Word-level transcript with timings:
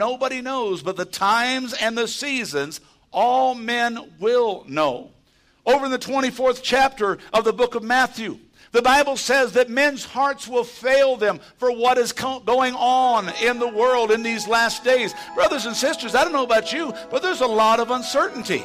nobody 0.00 0.40
knows, 0.40 0.82
but 0.82 0.96
the 0.96 1.04
times 1.04 1.74
and 1.74 1.96
the 1.96 2.08
seasons 2.08 2.80
all 3.12 3.54
men 3.54 3.98
will 4.18 4.64
know. 4.66 5.10
Over 5.66 5.84
in 5.84 5.90
the 5.90 5.98
24th 5.98 6.60
chapter 6.62 7.18
of 7.34 7.44
the 7.44 7.52
book 7.52 7.74
of 7.74 7.82
Matthew, 7.82 8.38
the 8.72 8.80
Bible 8.80 9.16
says 9.16 9.52
that 9.52 9.68
men's 9.68 10.04
hearts 10.04 10.48
will 10.48 10.64
fail 10.64 11.16
them 11.16 11.38
for 11.58 11.70
what 11.70 11.98
is 11.98 12.12
co- 12.12 12.40
going 12.40 12.74
on 12.74 13.28
in 13.42 13.58
the 13.58 13.68
world 13.68 14.10
in 14.10 14.22
these 14.22 14.48
last 14.48 14.84
days. 14.84 15.12
Brothers 15.34 15.66
and 15.66 15.76
sisters, 15.76 16.14
I 16.14 16.24
don't 16.24 16.32
know 16.32 16.44
about 16.44 16.72
you, 16.72 16.94
but 17.10 17.22
there's 17.22 17.42
a 17.42 17.46
lot 17.46 17.78
of 17.78 17.90
uncertainty. 17.90 18.64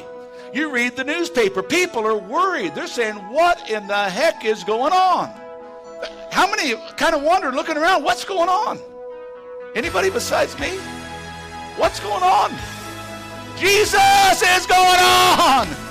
You 0.54 0.70
read 0.70 0.96
the 0.96 1.04
newspaper, 1.04 1.62
people 1.62 2.06
are 2.06 2.16
worried. 2.16 2.74
They're 2.74 2.86
saying, 2.86 3.16
What 3.16 3.68
in 3.68 3.86
the 3.88 4.08
heck 4.08 4.44
is 4.44 4.64
going 4.64 4.92
on? 4.92 5.28
How 6.30 6.48
many 6.48 6.74
kind 6.96 7.14
of 7.14 7.22
wonder 7.22 7.52
looking 7.52 7.76
around, 7.76 8.04
what's 8.04 8.24
going 8.24 8.48
on? 8.48 8.80
Anybody 9.74 10.08
besides 10.08 10.58
me? 10.58 10.78
What's 11.76 12.00
going 12.00 12.22
on? 12.22 12.52
Jesus 13.58 14.42
is 14.42 14.66
going 14.66 15.00
on. 15.00 15.85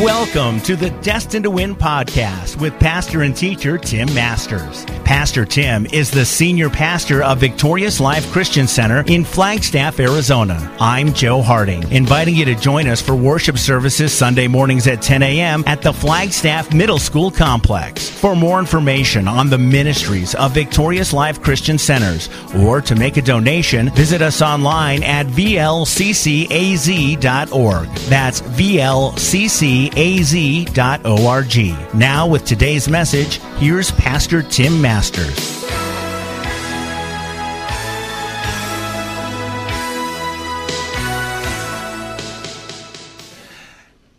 Welcome 0.00 0.62
to 0.62 0.74
the 0.74 0.88
Destined 1.02 1.44
to 1.44 1.50
Win 1.50 1.76
podcast 1.76 2.58
with 2.58 2.72
pastor 2.80 3.20
and 3.20 3.36
teacher 3.36 3.76
Tim 3.76 4.08
Masters. 4.14 4.86
Pastor 5.12 5.44
Tim 5.44 5.84
is 5.92 6.10
the 6.10 6.24
senior 6.24 6.70
pastor 6.70 7.22
of 7.22 7.36
Victorious 7.36 8.00
Life 8.00 8.32
Christian 8.32 8.66
Center 8.66 9.04
in 9.06 9.24
Flagstaff, 9.24 10.00
Arizona. 10.00 10.74
I'm 10.80 11.12
Joe 11.12 11.42
Harding, 11.42 11.82
inviting 11.92 12.34
you 12.34 12.46
to 12.46 12.54
join 12.54 12.88
us 12.88 13.02
for 13.02 13.14
worship 13.14 13.58
services 13.58 14.10
Sunday 14.10 14.48
mornings 14.48 14.86
at 14.86 15.02
10 15.02 15.22
a.m. 15.22 15.64
at 15.66 15.82
the 15.82 15.92
Flagstaff 15.92 16.72
Middle 16.72 16.98
School 16.98 17.30
Complex. 17.30 18.08
For 18.08 18.34
more 18.34 18.58
information 18.58 19.28
on 19.28 19.50
the 19.50 19.58
ministries 19.58 20.34
of 20.34 20.52
Victorious 20.52 21.12
Life 21.12 21.42
Christian 21.42 21.76
Centers 21.76 22.30
or 22.56 22.80
to 22.80 22.94
make 22.94 23.18
a 23.18 23.22
donation, 23.22 23.90
visit 23.90 24.22
us 24.22 24.40
online 24.40 25.02
at 25.02 25.26
vlccaz.org. 25.26 26.48
That's 28.08 28.40
vlcc 28.40 29.92
az.org. 29.94 31.94
Now, 31.94 32.26
with 32.26 32.46
today's 32.46 32.88
message, 32.88 33.38
here's 33.62 33.92
Pastor 33.92 34.42
Tim 34.42 34.82
Masters. 34.82 35.38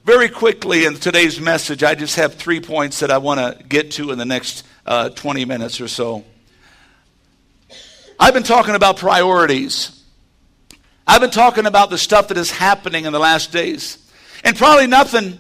Very 0.06 0.30
quickly 0.30 0.86
in 0.86 0.96
today's 0.96 1.42
message, 1.42 1.84
I 1.84 1.94
just 1.94 2.16
have 2.16 2.36
three 2.36 2.62
points 2.62 3.02
that 3.02 3.12
I 3.12 3.18
want 3.18 3.42
to 3.42 3.62
get 3.66 3.92
to 3.92 4.12
in 4.12 4.18
the 4.18 4.24
next 4.24 4.66
uh, 4.86 5.10
20 5.10 5.44
minutes 5.44 5.82
or 5.82 5.90
so. 5.90 6.24
I've 8.18 8.34
been 8.34 8.44
talking 8.44 8.76
about 8.76 8.96
priorities. 8.96 10.06
I've 11.06 11.20
been 11.20 11.32
talking 11.32 11.66
about 11.66 11.90
the 11.90 11.98
stuff 11.98 12.30
that 12.30 12.38
is 12.38 12.50
happening 12.50 13.04
in 13.04 13.12
the 13.12 13.20
last 13.20 13.52
days. 13.52 13.98
And 14.46 14.56
probably 14.56 14.88
nothing 14.88 15.38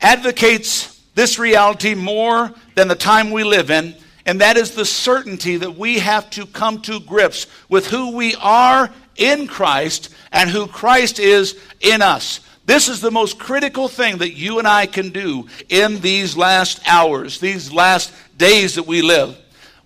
advocates 0.00 0.97
this 1.18 1.36
reality 1.36 1.96
more 1.96 2.52
than 2.76 2.86
the 2.86 2.94
time 2.94 3.32
we 3.32 3.42
live 3.42 3.72
in, 3.72 3.92
and 4.24 4.40
that 4.40 4.56
is 4.56 4.76
the 4.76 4.84
certainty 4.84 5.56
that 5.56 5.76
we 5.76 5.98
have 5.98 6.30
to 6.30 6.46
come 6.46 6.80
to 6.82 7.00
grips 7.00 7.48
with 7.68 7.88
who 7.88 8.14
we 8.14 8.36
are 8.36 8.88
in 9.16 9.48
Christ 9.48 10.10
and 10.30 10.48
who 10.48 10.68
Christ 10.68 11.18
is 11.18 11.58
in 11.80 12.02
us. 12.02 12.38
This 12.66 12.88
is 12.88 13.00
the 13.00 13.10
most 13.10 13.36
critical 13.36 13.88
thing 13.88 14.18
that 14.18 14.36
you 14.36 14.60
and 14.60 14.68
I 14.68 14.86
can 14.86 15.08
do 15.08 15.48
in 15.68 16.00
these 16.00 16.36
last 16.36 16.80
hours, 16.86 17.40
these 17.40 17.72
last 17.72 18.12
days 18.36 18.76
that 18.76 18.86
we 18.86 19.02
live. 19.02 19.36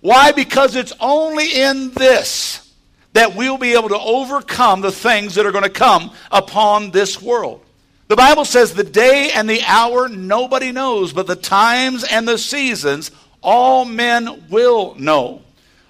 Why? 0.01 0.33
Because 0.33 0.75
it's 0.75 0.93
only 0.99 1.51
in 1.51 1.89
this 1.93 2.71
that 3.13 3.35
we'll 3.35 3.57
be 3.57 3.73
able 3.73 3.89
to 3.89 3.99
overcome 3.99 4.81
the 4.81 4.91
things 4.91 5.33
that 5.33 5.47
are 5.47 5.51
going 5.51 5.63
to 5.63 5.69
come 5.71 6.11
upon 6.31 6.91
this 6.91 7.19
world. 7.19 7.62
The 8.13 8.17
Bible 8.17 8.45
says 8.45 8.75
the 8.75 8.83
day 8.83 9.31
and 9.33 9.49
the 9.49 9.63
hour 9.63 10.07
nobody 10.07 10.71
knows, 10.71 11.13
but 11.13 11.25
the 11.25 11.35
times 11.35 12.03
and 12.03 12.27
the 12.27 12.37
seasons 12.37 13.09
all 13.41 13.85
men 13.85 14.45
will 14.51 14.93
know. 14.99 15.41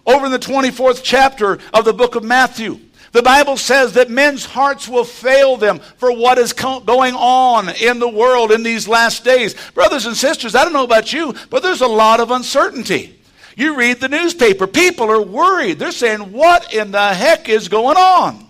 Over 0.05 0.27
in 0.27 0.31
the 0.31 0.39
24th 0.39 1.01
chapter 1.03 1.59
of 1.73 1.83
the 1.83 1.91
book 1.91 2.15
of 2.15 2.23
Matthew, 2.23 2.79
the 3.11 3.23
Bible 3.23 3.57
says 3.57 3.95
that 3.95 4.09
men's 4.09 4.45
hearts 4.45 4.87
will 4.87 5.03
fail 5.03 5.57
them 5.57 5.79
for 5.97 6.15
what 6.15 6.37
is 6.37 6.53
co- 6.53 6.79
going 6.79 7.13
on 7.13 7.67
in 7.67 7.99
the 7.99 8.07
world 8.07 8.53
in 8.53 8.63
these 8.63 8.87
last 8.87 9.25
days. 9.25 9.53
Brothers 9.71 10.05
and 10.05 10.15
sisters, 10.15 10.55
I 10.55 10.63
don't 10.63 10.71
know 10.71 10.85
about 10.85 11.11
you, 11.11 11.35
but 11.49 11.61
there's 11.61 11.81
a 11.81 11.87
lot 11.87 12.21
of 12.21 12.31
uncertainty. 12.31 13.19
You 13.57 13.75
read 13.75 13.99
the 13.99 14.07
newspaper, 14.07 14.65
people 14.65 15.11
are 15.11 15.21
worried. 15.21 15.77
They're 15.77 15.91
saying, 15.91 16.31
What 16.31 16.73
in 16.73 16.91
the 16.91 17.13
heck 17.13 17.49
is 17.49 17.67
going 17.67 17.97
on? 17.97 18.47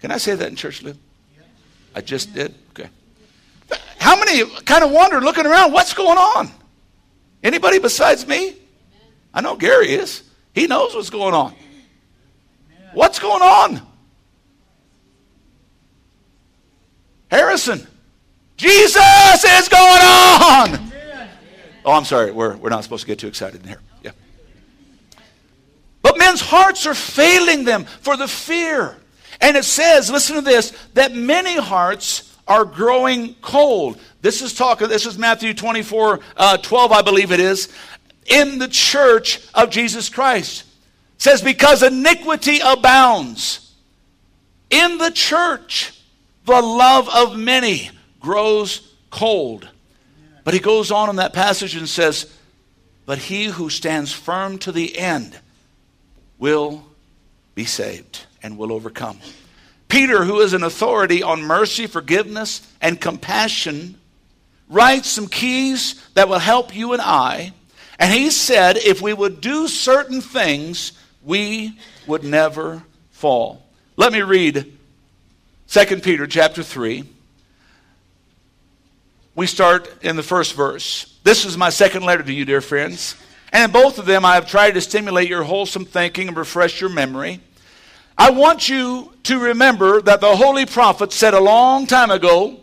Can 0.00 0.12
I 0.12 0.18
say 0.18 0.36
that 0.36 0.48
in 0.48 0.54
church, 0.54 0.84
Lib? 0.84 0.98
I 1.96 2.02
just 2.02 2.34
did? 2.34 2.54
Okay. 2.70 2.90
How 3.98 4.16
many 4.16 4.44
kind 4.66 4.84
of 4.84 4.90
wonder 4.90 5.18
looking 5.22 5.46
around, 5.46 5.72
what's 5.72 5.94
going 5.94 6.18
on? 6.18 6.50
Anybody 7.42 7.78
besides 7.78 8.26
me? 8.26 8.54
I 9.32 9.40
know 9.40 9.56
Gary 9.56 9.94
is. 9.94 10.22
He 10.54 10.66
knows 10.66 10.94
what's 10.94 11.08
going 11.08 11.32
on. 11.32 11.54
What's 12.92 13.18
going 13.18 13.42
on? 13.42 13.80
Harrison, 17.30 17.86
Jesus 18.58 19.44
is 19.44 19.68
going 19.68 20.02
on. 20.02 20.92
Oh, 21.84 21.92
I'm 21.92 22.04
sorry. 22.04 22.30
We're, 22.30 22.56
we're 22.56 22.68
not 22.68 22.84
supposed 22.84 23.02
to 23.02 23.06
get 23.06 23.18
too 23.18 23.26
excited 23.28 23.62
in 23.62 23.68
here. 23.68 23.80
Yeah. 24.02 24.10
But 26.02 26.18
men's 26.18 26.40
hearts 26.40 26.86
are 26.86 26.94
failing 26.94 27.64
them 27.64 27.84
for 27.84 28.16
the 28.16 28.28
fear 28.28 28.96
and 29.40 29.56
it 29.56 29.64
says, 29.64 30.10
listen 30.10 30.36
to 30.36 30.42
this, 30.42 30.70
that 30.94 31.14
many 31.14 31.56
hearts 31.56 32.36
are 32.48 32.64
growing 32.64 33.34
cold. 33.34 34.00
This 34.22 34.42
is 34.42 34.54
talking, 34.54 34.88
this 34.88 35.06
is 35.06 35.18
Matthew 35.18 35.52
24, 35.52 36.20
uh, 36.36 36.56
12, 36.58 36.92
I 36.92 37.02
believe 37.02 37.32
it 37.32 37.40
is, 37.40 37.72
in 38.26 38.58
the 38.58 38.68
church 38.68 39.40
of 39.54 39.70
Jesus 39.70 40.08
Christ. 40.08 40.62
It 41.16 41.22
says, 41.22 41.42
because 41.42 41.82
iniquity 41.82 42.58
abounds 42.64 43.74
in 44.70 44.98
the 44.98 45.10
church, 45.10 46.00
the 46.44 46.60
love 46.60 47.08
of 47.08 47.36
many 47.36 47.90
grows 48.20 48.94
cold. 49.10 49.68
But 50.44 50.54
he 50.54 50.60
goes 50.60 50.90
on 50.90 51.10
in 51.10 51.16
that 51.16 51.32
passage 51.32 51.74
and 51.74 51.88
says, 51.88 52.32
But 53.04 53.18
he 53.18 53.46
who 53.46 53.68
stands 53.68 54.12
firm 54.12 54.58
to 54.58 54.72
the 54.72 54.96
end 54.96 55.38
will 56.38 56.84
be 57.54 57.64
saved 57.64 58.25
and 58.46 58.56
will 58.56 58.72
overcome. 58.72 59.18
Peter, 59.88 60.24
who 60.24 60.40
is 60.40 60.52
an 60.52 60.62
authority 60.62 61.22
on 61.22 61.42
mercy, 61.42 61.86
forgiveness, 61.86 62.66
and 62.80 63.00
compassion, 63.00 63.96
writes 64.68 65.08
some 65.08 65.26
keys 65.26 66.02
that 66.14 66.28
will 66.28 66.38
help 66.38 66.74
you 66.74 66.92
and 66.92 67.02
I. 67.02 67.52
And 67.98 68.12
he 68.12 68.30
said 68.30 68.76
if 68.78 69.02
we 69.02 69.12
would 69.12 69.40
do 69.40 69.68
certain 69.68 70.20
things, 70.20 70.92
we 71.22 71.78
would 72.06 72.24
never 72.24 72.82
fall. 73.10 73.62
Let 73.96 74.12
me 74.12 74.22
read 74.22 74.72
2 75.68 76.00
Peter 76.00 76.26
chapter 76.26 76.62
3. 76.62 77.04
We 79.34 79.46
start 79.46 80.02
in 80.02 80.16
the 80.16 80.22
first 80.22 80.54
verse. 80.54 81.18
This 81.24 81.44
is 81.44 81.56
my 81.56 81.70
second 81.70 82.04
letter 82.04 82.22
to 82.22 82.32
you, 82.32 82.44
dear 82.44 82.60
friends. 82.60 83.16
And 83.52 83.64
in 83.64 83.70
both 83.70 83.98
of 83.98 84.06
them, 84.06 84.24
I 84.24 84.34
have 84.34 84.48
tried 84.48 84.72
to 84.72 84.80
stimulate 84.80 85.28
your 85.28 85.42
wholesome 85.42 85.84
thinking 85.84 86.28
and 86.28 86.36
refresh 86.36 86.80
your 86.80 86.90
memory. 86.90 87.40
I 88.18 88.30
want 88.30 88.68
you 88.68 89.12
to 89.24 89.38
remember 89.38 90.00
that 90.00 90.20
the 90.20 90.36
holy 90.36 90.64
prophet 90.64 91.12
said 91.12 91.34
a 91.34 91.40
long 91.40 91.86
time 91.86 92.10
ago, 92.10 92.60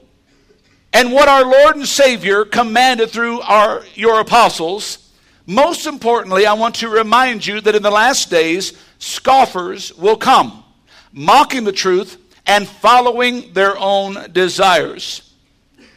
and 0.91 1.11
what 1.11 1.27
our 1.27 1.43
Lord 1.43 1.75
and 1.75 1.87
Savior 1.87 2.45
commanded 2.45 3.11
through 3.11 3.41
our, 3.41 3.83
your 3.93 4.19
apostles. 4.19 5.11
Most 5.45 5.85
importantly, 5.85 6.45
I 6.45 6.53
want 6.53 6.75
to 6.75 6.89
remind 6.89 7.45
you 7.45 7.61
that 7.61 7.75
in 7.75 7.83
the 7.83 7.91
last 7.91 8.29
days, 8.29 8.73
scoffers 8.97 9.93
will 9.95 10.15
come, 10.15 10.63
mocking 11.11 11.65
the 11.65 11.71
truth 11.71 12.17
and 12.47 12.67
following 12.67 13.53
their 13.53 13.77
own 13.77 14.31
desires. 14.31 15.33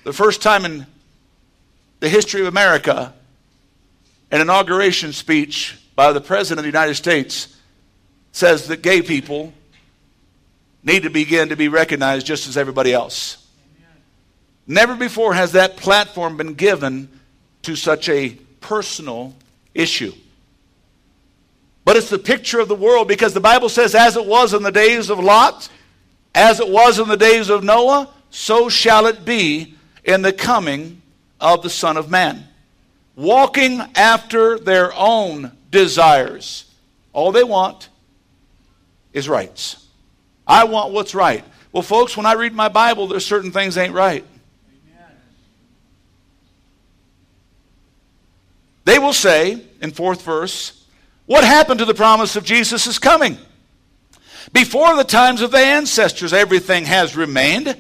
The 0.05 0.13
first 0.13 0.43
time 0.43 0.65
in 0.65 0.87
the 2.01 2.09
history 2.09 2.41
of 2.41 2.47
America, 2.47 3.15
an 4.31 4.41
inauguration 4.41 5.13
speech 5.13 5.79
by 5.95 6.13
the 6.13 6.21
President 6.21 6.59
of 6.59 6.65
the 6.65 6.79
United 6.79 6.95
States 6.95 7.56
says 8.37 8.67
that 8.67 8.83
gay 8.83 9.01
people 9.01 9.51
need 10.83 11.05
to 11.05 11.09
begin 11.09 11.49
to 11.49 11.57
be 11.57 11.69
recognized 11.69 12.27
just 12.27 12.47
as 12.47 12.59
everybody 12.59 12.93
else. 12.93 13.47
Never 14.67 14.95
before 14.95 15.33
has 15.33 15.53
that 15.53 15.79
platform 15.79 16.37
been 16.37 16.53
given 16.53 17.09
to 17.63 17.75
such 17.75 18.11
a 18.11 18.37
personal 18.61 19.35
issue. 19.75 20.13
But 21.87 21.97
it's 21.97 22.11
the 22.11 22.19
picture 22.19 22.61
of 22.61 22.69
the 22.69 22.75
world 22.75 23.09
because 23.09 23.33
the 23.33 23.41
Bible 23.41 23.71
says, 23.71 23.95
as 23.95 24.19
it 24.19 24.27
was 24.27 24.53
in 24.53 24.63
the 24.63 24.71
days 24.71 25.09
of 25.09 25.19
Lot, 25.19 25.71
as 26.35 26.61
it 26.61 26.69
was 26.69 26.99
in 26.99 27.09
the 27.09 27.17
days 27.17 27.49
of 27.49 27.65
Noah, 27.65 28.11
so 28.29 28.69
shall 28.69 29.07
it 29.07 29.25
be 29.25 29.75
in 30.05 30.21
the 30.21 30.33
coming 30.33 31.01
of 31.41 31.63
the 31.63 31.71
Son 31.71 31.97
of 31.97 32.11
Man. 32.11 32.47
Walking 33.15 33.81
after 33.95 34.59
their 34.59 34.93
own 34.93 35.53
desires. 35.71 36.71
All 37.15 37.33
they 37.33 37.43
want 37.43 37.89
is 39.17 39.31
rights. 39.31 39.89
I 40.47 40.65
want 40.65 40.93
what's 40.93 41.15
right. 41.15 41.43
Well, 41.73 41.83
folks, 41.83 42.17
when 42.17 42.27
I 42.27 42.35
read 42.35 42.53
my 42.53 42.69
Bible, 42.69 43.09
there's 43.09 43.25
certain 43.25 43.51
things 43.51 43.79
ain't 43.79 43.95
right. 43.95 44.25
They 48.85 49.01
will 49.01 49.15
say, 49.15 49.65
in 49.81 49.91
fourth 49.91 50.23
verse, 50.23 50.85
what 51.25 51.43
happened 51.43 51.81
to 51.81 51.87
the 51.87 51.95
promise 51.95 52.37
of 52.37 52.45
Jesus' 52.45 52.99
coming? 53.01 53.39
Before 54.53 54.95
the 54.95 55.03
times 55.03 55.41
of 55.41 55.51
the 55.51 55.59
ancestors, 55.59 56.33
everything 56.33 56.85
has 56.85 57.17
remained. 57.17 57.75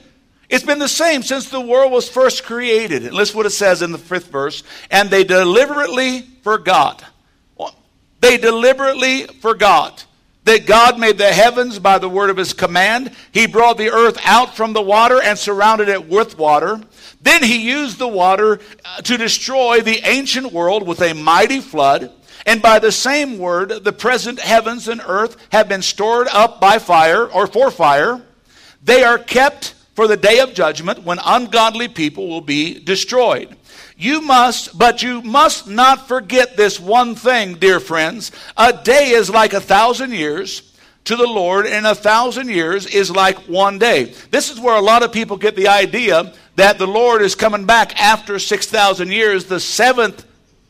It's 0.49 0.65
been 0.65 0.81
the 0.81 0.89
same 0.89 1.23
since 1.23 1.49
the 1.51 1.61
world 1.61 1.93
was 1.93 2.09
first 2.09 2.45
created. 2.45 3.05
And 3.05 3.13
listen 3.15 3.37
what 3.37 3.47
it 3.47 3.51
says 3.51 3.83
in 3.83 3.93
the 3.93 3.99
fifth 3.99 4.29
verse. 4.29 4.65
And 4.91 5.11
they 5.11 5.23
deliberately 5.23 6.23
forgot. 6.43 7.05
They 8.21 8.39
deliberately 8.39 9.27
forgot 9.27 10.06
that 10.47 10.65
God 10.65 10.99
made 10.99 11.19
the 11.19 11.33
heavens 11.33 11.81
by 11.81 11.99
the 11.99 12.09
word 12.09 12.31
of 12.31 12.37
his 12.37 12.53
command. 12.53 13.11
He 13.33 13.49
brought 13.49 13.79
the 13.79 13.91
earth 13.91 14.17
out 14.25 14.57
from 14.57 14.73
the 14.73 14.81
water 14.81 15.21
and 15.21 15.37
surrounded 15.37 15.89
it 15.89 16.09
with 16.09 16.39
water. 16.39 16.81
Then 17.21 17.43
he 17.43 17.69
used 17.69 17.99
the 17.99 18.09
water 18.09 18.61
uh, 18.85 19.03
to 19.03 19.17
destroy 19.17 19.81
the 19.81 20.01
ancient 20.05 20.53
world 20.53 20.87
with 20.87 21.03
a 21.03 21.15
mighty 21.15 21.61
flood. 21.61 22.13
And 22.47 22.63
by 22.63 22.79
the 22.79 22.93
same 22.93 23.39
word, 23.39 23.71
the 23.83 23.93
present 23.93 24.39
heavens 24.39 24.87
and 24.87 25.03
earth 25.05 25.37
have 25.51 25.69
been 25.69 25.83
stored 25.83 26.29
up 26.29 26.61
by 26.61 26.79
fire 26.79 27.27
or 27.27 27.49
for 27.49 27.73
fire. 27.73 28.23
They 28.85 29.03
are 29.03 29.19
kept 29.19 29.75
for 29.97 30.07
the 30.07 30.17
day 30.17 30.39
of 30.39 30.55
judgment 30.55 31.03
when 31.03 31.19
ungodly 31.25 31.89
people 31.89 32.29
will 32.29 32.41
be 32.41 32.79
destroyed. 32.79 33.57
You 33.97 34.21
must, 34.21 34.77
but 34.77 35.03
you 35.03 35.23
must 35.23 35.67
not 35.67 36.07
forget 36.07 36.57
this 36.57 36.79
one 36.79 37.15
thing, 37.15 37.55
dear 37.55 37.81
friends. 37.81 38.31
A 38.57 38.73
day 38.73 39.11
is 39.11 39.31
like 39.31 39.55
a 39.55 39.61
thousand 39.61 40.13
years 40.13 40.75
to 41.05 41.17
the 41.17 41.27
Lord, 41.27 41.67
and 41.67 41.87
a 41.87 41.95
thousand 41.95 42.49
years 42.51 42.87
is 42.87 43.11
like 43.11 43.39
one 43.49 43.79
day. 43.79 44.15
This 44.31 44.51
is 44.51 44.61
where 44.61 44.77
a 44.77 44.81
lot 44.81 45.03
of 45.03 45.13
people 45.13 45.37
get 45.37 45.57
the 45.57 45.69
idea 45.69 46.35
that 46.57 46.79
the 46.79 46.87
Lord 46.87 47.23
is 47.23 47.35
coming 47.35 47.65
back 47.65 47.99
after 48.01 48.39
6,000 48.39 49.11
years, 49.11 49.47
the 49.47 49.61
seventh 49.61 50.27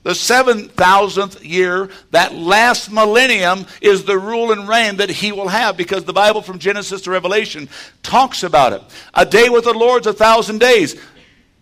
the 0.06 0.12
7,000th 0.12 1.44
year, 1.44 1.90
that 2.12 2.32
last 2.32 2.92
millennium, 2.92 3.66
is 3.80 4.04
the 4.04 4.16
rule 4.16 4.52
and 4.52 4.68
reign 4.68 4.98
that 4.98 5.10
he 5.10 5.32
will 5.32 5.48
have 5.48 5.76
because 5.76 6.04
the 6.04 6.12
Bible 6.12 6.42
from 6.42 6.60
Genesis 6.60 7.00
to 7.00 7.10
Revelation 7.10 7.68
talks 8.04 8.44
about 8.44 8.72
it. 8.72 8.82
A 9.14 9.26
day 9.26 9.48
with 9.48 9.64
the 9.64 9.72
Lord's 9.72 10.06
a 10.06 10.12
thousand 10.12 10.60
days. 10.60 10.94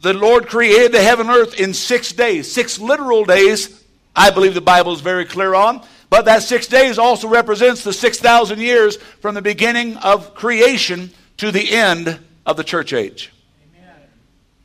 The 0.05 0.13
Lord 0.13 0.49
created 0.49 0.93
the 0.93 1.03
heaven 1.03 1.31
and 1.31 1.35
earth 1.35 1.59
in 1.59 1.73
six 1.73 2.13
days, 2.13 2.53
six 2.53 2.79
literal 2.79 3.25
days, 3.25 3.83
I 4.15 4.29
believe 4.29 4.53
the 4.53 4.61
Bible 4.61 4.93
is 4.93 5.01
very 5.01 5.25
clear 5.25 5.55
on. 5.55 5.83
But 6.11 6.27
that 6.27 6.43
six 6.43 6.67
days 6.67 6.99
also 6.99 7.27
represents 7.27 7.83
the 7.83 7.93
6,000 7.95 8.61
years 8.61 8.99
from 8.99 9.35
the 9.35 9.41
beginning 9.41 9.97
of 9.97 10.35
creation 10.35 11.11
to 11.39 11.51
the 11.51 11.71
end 11.73 12.21
of 12.45 12.59
the 12.59 12.65
church 12.65 12.93
age. 12.93 13.33
Amen. 13.75 13.97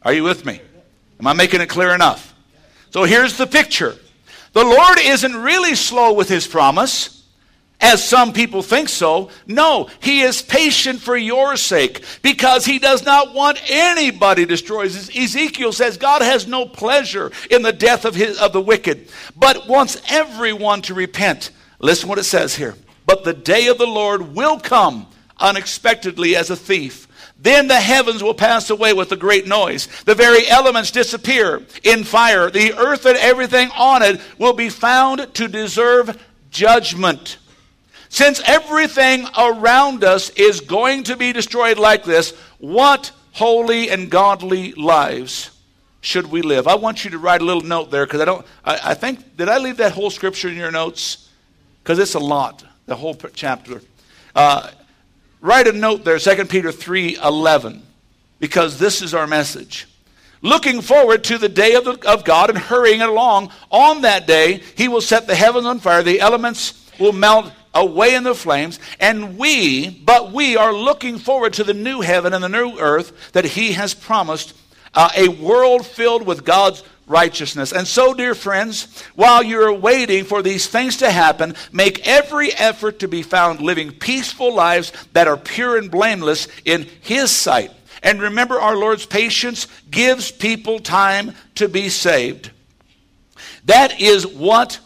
Are 0.04 0.12
you 0.12 0.24
with 0.24 0.46
me? 0.46 0.60
Am 1.22 1.28
I 1.28 1.32
making 1.32 1.62
it 1.62 1.70
clear 1.70 1.96
enough? 1.96 2.36
So 2.90 3.06
here's 3.06 3.38
the 3.38 3.48
picture 3.48 3.96
the 4.52 4.66
Lord 4.66 5.00
isn't 5.00 5.36
really 5.38 5.76
slow 5.76 6.12
with 6.12 6.28
his 6.28 6.48
promise. 6.48 7.19
As 7.82 8.08
some 8.08 8.34
people 8.34 8.62
think 8.62 8.90
so. 8.90 9.30
No, 9.48 9.90
he 10.02 10.22
is 10.22 10.42
patient 10.42 11.00
for 11.00 11.16
your 11.16 11.56
sake 11.56 12.04
because 12.22 12.66
he 12.66 12.78
does 12.78 13.06
not 13.06 13.34
want 13.34 13.62
anybody 13.70 14.46
destroyed. 14.46 14.88
Ezekiel 14.88 15.72
says 15.72 15.98
God 15.98 16.22
has 16.22 16.46
no 16.46 16.66
pleasure 16.66 17.32
in 17.50 17.62
the 17.62 17.72
death 17.72 18.04
of, 18.04 18.16
his, 18.16 18.38
of 18.38 18.52
the 18.52 18.62
wicked, 18.62 19.08
but 19.36 19.68
wants 19.70 20.02
everyone 20.10 20.82
to 20.84 20.94
repent. 20.94 21.52
Listen 21.80 22.10
what 22.10 22.20
it 22.20 22.24
says 22.24 22.56
here. 22.56 22.76
But 23.06 23.24
the 23.24 23.34
day 23.34 23.68
of 23.68 23.78
the 23.78 23.88
Lord 23.88 24.36
will 24.36 24.60
come 24.60 25.08
unexpectedly 25.40 26.36
as 26.36 26.50
a 26.50 26.58
thief. 26.58 27.08
Then 27.42 27.68
the 27.68 27.80
heavens 27.80 28.22
will 28.22 28.34
pass 28.34 28.70
away 28.70 28.92
with 28.92 29.14
a 29.14 29.16
great 29.16 29.48
noise. 29.48 29.88
The 30.04 30.16
very 30.16 30.48
elements 30.50 30.92
disappear 30.92 31.64
in 31.84 32.04
fire. 32.04 32.50
The 32.50 32.74
earth 32.78 33.06
and 33.06 33.18
everything 33.18 33.70
on 33.78 34.04
it 34.04 34.20
will 34.38 34.52
be 34.52 34.70
found 34.70 35.34
to 35.36 35.48
deserve 35.48 36.22
judgment. 36.52 37.38
Since 38.10 38.42
everything 38.46 39.28
around 39.38 40.04
us 40.04 40.30
is 40.32 40.62
going 40.62 41.04
to 41.04 41.16
be 41.16 41.32
destroyed 41.32 41.78
like 41.78 42.04
this, 42.04 42.32
what 42.58 43.12
holy 43.32 43.90
and 43.90 44.10
godly 44.10 44.74
lives 44.74 45.52
should 46.02 46.28
we 46.28 46.42
live? 46.42 46.68
I 46.68 46.76
want 46.76 47.06
you 47.06 47.12
to 47.12 47.18
write 47.18 47.42
a 47.42 47.46
little 47.46 47.62
note 47.62 47.92
there 47.92 48.06
because 48.06 48.22
I 48.22 48.26
don't, 48.26 48.46
I, 48.66 48.80
I, 48.84 48.94
think, 48.96 49.38
did 49.38 49.48
I 49.48 49.60
leave 49.60 49.78
that 49.78 49.92
whole 49.92 50.10
scripture 50.10 50.50
in 50.50 50.56
your 50.56 50.72
notes? 50.72 51.30
Because 51.84 52.00
it's 52.00 52.16
a 52.16 52.20
lot, 52.20 52.64
the 52.86 52.96
whole 52.96 53.16
chapter. 53.34 53.82
Uh, 54.36 54.70
Write 55.42 55.68
a 55.68 55.72
note 55.72 56.04
there, 56.04 56.20
2 56.20 56.46
Peter 56.46 56.72
3 56.72 57.18
11, 57.18 57.82
because 58.40 58.78
this 58.78 59.02
is 59.02 59.14
our 59.14 59.26
message. 59.26 59.88
Looking 60.42 60.82
forward 60.82 61.24
to 61.26 61.38
the 61.38 61.50
day 61.50 61.76
of, 61.76 61.86
the, 61.86 62.10
of 62.10 62.24
God 62.24 62.50
and 62.50 62.58
hurrying 62.58 63.02
it 63.02 63.10
along, 63.10 63.52
on 63.70 64.02
that 64.02 64.28
day, 64.28 64.62
He 64.76 64.88
will 64.88 65.02
set 65.02 65.28
the 65.28 65.36
heavens 65.36 65.66
on 65.66 65.80
fire, 65.80 66.04
the 66.04 66.20
elements 66.20 66.92
will 67.00 67.14
melt 67.14 67.54
away 67.74 68.16
in 68.16 68.24
the 68.24 68.36
flames, 68.36 68.80
and 69.00 69.38
we, 69.38 69.90
but 69.90 70.32
we 70.32 70.58
are 70.58 70.74
looking 70.74 71.18
forward 71.18 71.54
to 71.54 71.64
the 71.64 71.74
new 71.74 72.02
heaven 72.02 72.34
and 72.34 72.44
the 72.44 72.50
new 72.50 72.78
earth 72.80 73.32
that 73.34 73.46
He 73.46 73.74
has 73.74 73.94
promised, 73.94 74.54
uh, 74.94 75.10
a 75.16 75.30
world 75.30 75.86
filled 75.86 76.26
with 76.26 76.46
God's 76.46 76.84
righteousness. 77.06 77.74
And 77.74 77.88
so, 77.88 78.14
dear 78.14 78.36
friends, 78.36 79.04
while 79.16 79.44
you're 79.44 79.74
waiting 79.74 80.24
for 80.24 80.42
these 80.42 80.68
things 80.68 80.98
to 80.98 81.12
happen, 81.12 81.56
make 81.72 82.08
every 82.08 82.54
effort 82.54 83.00
to 83.00 83.08
be 83.08 83.24
found 83.24 83.60
living 83.60 83.92
peaceful 83.92 84.54
lives 84.54 84.94
that 85.14 85.28
are 85.28 85.38
pure 85.38 85.78
and 85.78 85.92
blameless 85.92 86.48
in 86.66 86.88
His 87.02 87.32
sight. 87.32 87.72
And 88.02 88.22
remember, 88.22 88.60
our 88.60 88.78
Lord's 88.78 89.06
patience 89.06 89.68
gives 89.92 90.32
people 90.32 90.80
time 90.80 91.36
to 91.56 91.68
be 91.68 91.90
saved. 91.90 92.52
That 93.66 94.00
is 94.00 94.26
what 94.26 94.80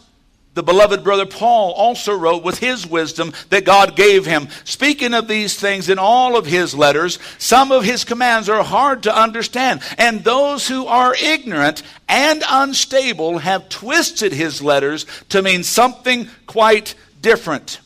the 0.54 0.62
beloved 0.62 1.04
brother 1.04 1.26
Paul 1.26 1.72
also 1.72 2.16
wrote 2.16 2.44
with 2.44 2.58
his 2.58 2.86
wisdom 2.86 3.32
that 3.50 3.64
God 3.64 3.96
gave 3.96 4.24
him. 4.24 4.48
Speaking 4.64 5.12
of 5.12 5.28
these 5.28 5.58
things 5.58 5.88
in 5.88 5.98
all 5.98 6.36
of 6.36 6.46
his 6.46 6.74
letters, 6.74 7.18
some 7.38 7.72
of 7.72 7.84
his 7.84 8.04
commands 8.04 8.48
are 8.48 8.62
hard 8.62 9.02
to 9.02 9.16
understand, 9.16 9.82
and 9.98 10.22
those 10.22 10.68
who 10.68 10.86
are 10.86 11.14
ignorant 11.20 11.82
and 12.08 12.42
unstable 12.48 13.38
have 13.38 13.68
twisted 13.68 14.32
his 14.32 14.62
letters 14.62 15.06
to 15.30 15.42
mean 15.42 15.62
something 15.64 16.28
quite 16.46 16.94
different 17.20 17.80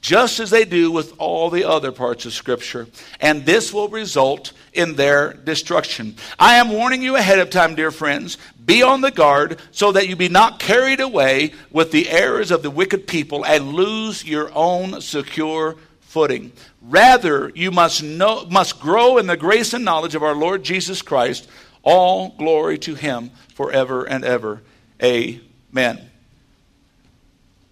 just 0.00 0.40
as 0.40 0.50
they 0.50 0.64
do 0.64 0.90
with 0.90 1.12
all 1.18 1.50
the 1.50 1.64
other 1.64 1.92
parts 1.92 2.24
of 2.24 2.32
Scripture. 2.32 2.86
And 3.20 3.44
this 3.44 3.72
will 3.72 3.88
result 3.88 4.52
in 4.72 4.94
their 4.94 5.32
destruction. 5.32 6.16
I 6.38 6.54
am 6.54 6.70
warning 6.70 7.02
you 7.02 7.16
ahead 7.16 7.40
of 7.40 7.50
time, 7.50 7.74
dear 7.74 7.90
friends. 7.90 8.38
Be 8.68 8.82
on 8.82 9.00
the 9.00 9.10
guard 9.10 9.58
so 9.70 9.92
that 9.92 10.08
you 10.08 10.14
be 10.14 10.28
not 10.28 10.58
carried 10.58 11.00
away 11.00 11.52
with 11.70 11.90
the 11.90 12.10
errors 12.10 12.50
of 12.50 12.62
the 12.62 12.68
wicked 12.70 13.06
people 13.06 13.42
and 13.46 13.72
lose 13.72 14.26
your 14.26 14.52
own 14.54 15.00
secure 15.00 15.76
footing. 16.00 16.52
Rather, 16.82 17.50
you 17.54 17.70
must, 17.70 18.02
know, 18.02 18.44
must 18.44 18.78
grow 18.78 19.16
in 19.16 19.26
the 19.26 19.38
grace 19.38 19.72
and 19.72 19.86
knowledge 19.86 20.14
of 20.14 20.22
our 20.22 20.34
Lord 20.34 20.64
Jesus 20.64 21.00
Christ. 21.00 21.48
All 21.82 22.28
glory 22.36 22.76
to 22.80 22.94
him 22.94 23.30
forever 23.54 24.04
and 24.04 24.22
ever. 24.22 24.60
Amen. 25.02 26.10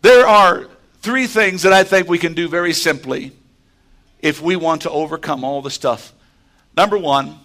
There 0.00 0.26
are 0.26 0.66
three 1.02 1.26
things 1.26 1.60
that 1.64 1.74
I 1.74 1.84
think 1.84 2.08
we 2.08 2.16
can 2.16 2.32
do 2.32 2.48
very 2.48 2.72
simply 2.72 3.32
if 4.20 4.40
we 4.40 4.56
want 4.56 4.80
to 4.82 4.90
overcome 4.90 5.44
all 5.44 5.60
the 5.60 5.70
stuff. 5.70 6.14
Number 6.74 6.96
one 6.96 7.38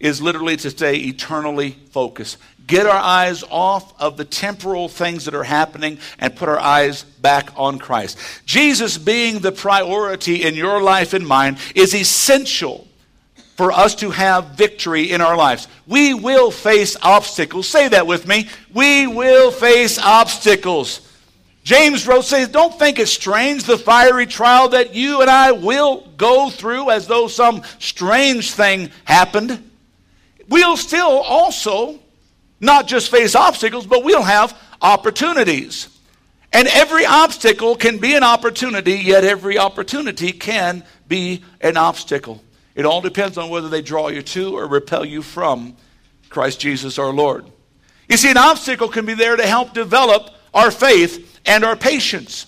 is 0.00 0.20
literally 0.20 0.56
to 0.58 0.70
stay 0.70 0.96
eternally 0.96 1.72
focused. 1.90 2.38
Get 2.66 2.86
our 2.86 2.92
eyes 2.92 3.44
off 3.50 4.00
of 4.00 4.16
the 4.16 4.24
temporal 4.24 4.88
things 4.88 5.26
that 5.26 5.34
are 5.34 5.44
happening 5.44 5.98
and 6.18 6.34
put 6.34 6.48
our 6.48 6.58
eyes 6.58 7.02
back 7.02 7.50
on 7.56 7.78
Christ. 7.78 8.18
Jesus 8.46 8.96
being 8.96 9.40
the 9.40 9.52
priority 9.52 10.42
in 10.42 10.54
your 10.54 10.80
life 10.80 11.12
and 11.12 11.26
mine 11.26 11.58
is 11.74 11.94
essential 11.94 12.88
for 13.56 13.70
us 13.70 13.94
to 13.96 14.10
have 14.10 14.56
victory 14.56 15.12
in 15.12 15.20
our 15.20 15.36
lives. 15.36 15.68
We 15.86 16.14
will 16.14 16.50
face 16.50 16.96
obstacles. 17.02 17.68
Say 17.68 17.88
that 17.88 18.06
with 18.06 18.26
me. 18.26 18.48
We 18.72 19.06
will 19.06 19.50
face 19.50 19.98
obstacles. 19.98 21.00
James 21.62 22.06
wrote, 22.06 22.24
says, 22.24 22.48
Don't 22.48 22.78
think 22.78 22.98
it 22.98 23.08
strange 23.08 23.64
the 23.64 23.78
fiery 23.78 24.26
trial 24.26 24.68
that 24.70 24.94
you 24.94 25.20
and 25.20 25.30
I 25.30 25.52
will 25.52 26.06
go 26.16 26.50
through 26.50 26.90
as 26.90 27.06
though 27.06 27.28
some 27.28 27.62
strange 27.78 28.52
thing 28.52 28.90
happened. 29.04 29.70
We'll 30.48 30.76
still 30.76 31.20
also 31.20 31.98
not 32.60 32.86
just 32.86 33.10
face 33.10 33.34
obstacles, 33.34 33.86
but 33.86 34.04
we'll 34.04 34.22
have 34.22 34.56
opportunities. 34.80 35.88
And 36.52 36.68
every 36.68 37.04
obstacle 37.04 37.74
can 37.74 37.98
be 37.98 38.14
an 38.14 38.22
opportunity, 38.22 38.94
yet 38.94 39.24
every 39.24 39.58
opportunity 39.58 40.32
can 40.32 40.84
be 41.08 41.42
an 41.60 41.76
obstacle. 41.76 42.42
It 42.74 42.86
all 42.86 43.00
depends 43.00 43.38
on 43.38 43.50
whether 43.50 43.68
they 43.68 43.82
draw 43.82 44.08
you 44.08 44.22
to 44.22 44.56
or 44.56 44.66
repel 44.66 45.04
you 45.04 45.22
from 45.22 45.76
Christ 46.28 46.60
Jesus 46.60 46.98
our 46.98 47.12
Lord. 47.12 47.44
You 48.08 48.16
see, 48.16 48.30
an 48.30 48.36
obstacle 48.36 48.88
can 48.88 49.06
be 49.06 49.14
there 49.14 49.36
to 49.36 49.46
help 49.46 49.72
develop 49.74 50.30
our 50.52 50.70
faith 50.70 51.40
and 51.46 51.64
our 51.64 51.76
patience. 51.76 52.46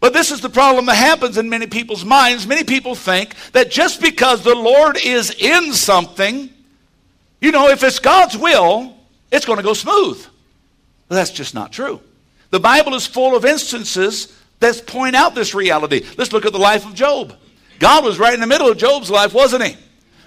But 0.00 0.12
this 0.12 0.30
is 0.30 0.40
the 0.40 0.48
problem 0.48 0.86
that 0.86 0.94
happens 0.94 1.38
in 1.38 1.48
many 1.48 1.66
people's 1.66 2.04
minds. 2.04 2.46
Many 2.46 2.64
people 2.64 2.94
think 2.94 3.34
that 3.52 3.70
just 3.70 4.00
because 4.00 4.42
the 4.42 4.54
Lord 4.54 4.96
is 5.02 5.30
in 5.30 5.72
something, 5.72 6.50
you 7.40 7.52
know, 7.52 7.68
if 7.68 7.82
it's 7.82 7.98
God's 7.98 8.36
will, 8.36 8.96
it's 9.30 9.46
going 9.46 9.58
to 9.58 9.62
go 9.62 9.74
smooth. 9.74 10.24
But 11.08 11.14
that's 11.16 11.30
just 11.30 11.54
not 11.54 11.72
true. 11.72 12.00
The 12.50 12.60
Bible 12.60 12.94
is 12.94 13.06
full 13.06 13.36
of 13.36 13.44
instances 13.44 14.34
that 14.60 14.86
point 14.86 15.14
out 15.14 15.34
this 15.34 15.54
reality. 15.54 16.04
Let's 16.16 16.32
look 16.32 16.46
at 16.46 16.52
the 16.52 16.58
life 16.58 16.86
of 16.86 16.94
Job. 16.94 17.34
God 17.78 18.04
was 18.04 18.18
right 18.18 18.34
in 18.34 18.40
the 18.40 18.46
middle 18.46 18.68
of 18.68 18.76
Job's 18.76 19.10
life, 19.10 19.32
wasn't 19.32 19.64
he? 19.64 19.76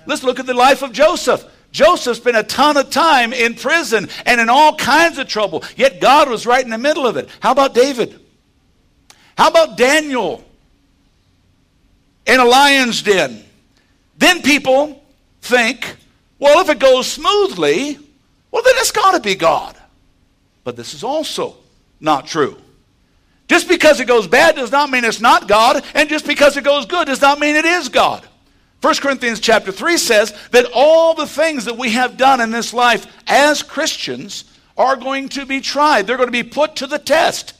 Let's 0.05 0.23
look 0.23 0.39
at 0.39 0.45
the 0.45 0.53
life 0.53 0.81
of 0.81 0.93
Joseph. 0.93 1.45
Joseph 1.71 2.17
spent 2.17 2.37
a 2.37 2.43
ton 2.43 2.77
of 2.77 2.89
time 2.89 3.33
in 3.33 3.55
prison 3.55 4.09
and 4.25 4.41
in 4.41 4.49
all 4.49 4.75
kinds 4.75 5.17
of 5.17 5.27
trouble, 5.27 5.63
yet 5.75 6.01
God 6.01 6.29
was 6.29 6.45
right 6.45 6.63
in 6.63 6.69
the 6.69 6.77
middle 6.77 7.07
of 7.07 7.17
it. 7.17 7.29
How 7.39 7.51
about 7.51 7.73
David? 7.73 8.19
How 9.37 9.49
about 9.49 9.77
Daniel 9.77 10.43
in 12.25 12.39
a 12.39 12.45
lion's 12.45 13.01
den? 13.01 13.43
Then 14.17 14.41
people 14.41 15.03
think, 15.41 15.95
well, 16.41 16.59
if 16.59 16.69
it 16.69 16.79
goes 16.79 17.09
smoothly, 17.09 17.99
well, 18.49 18.63
then 18.63 18.73
it's 18.77 18.91
got 18.91 19.11
to 19.11 19.19
be 19.19 19.35
God. 19.35 19.77
But 20.63 20.75
this 20.75 20.95
is 20.95 21.03
also 21.03 21.55
not 21.99 22.25
true. 22.25 22.57
Just 23.47 23.69
because 23.69 23.99
it 23.99 24.07
goes 24.07 24.27
bad 24.27 24.55
does 24.55 24.71
not 24.71 24.89
mean 24.89 25.05
it's 25.05 25.21
not 25.21 25.47
God, 25.47 25.85
and 25.93 26.09
just 26.09 26.25
because 26.25 26.57
it 26.57 26.63
goes 26.63 26.87
good 26.87 27.05
does 27.05 27.21
not 27.21 27.39
mean 27.39 27.55
it 27.55 27.65
is 27.65 27.89
God. 27.89 28.25
1 28.81 28.95
Corinthians 28.95 29.39
chapter 29.39 29.71
3 29.71 29.97
says 29.97 30.33
that 30.49 30.65
all 30.73 31.13
the 31.13 31.27
things 31.27 31.65
that 31.65 31.77
we 31.77 31.91
have 31.91 32.17
done 32.17 32.41
in 32.41 32.49
this 32.49 32.73
life 32.73 33.05
as 33.27 33.61
Christians 33.61 34.45
are 34.75 34.95
going 34.95 35.29
to 35.29 35.45
be 35.45 35.61
tried. 35.61 36.07
They're 36.07 36.17
going 36.17 36.27
to 36.27 36.31
be 36.31 36.41
put 36.41 36.77
to 36.77 36.87
the 36.87 36.97
test. 36.97 37.53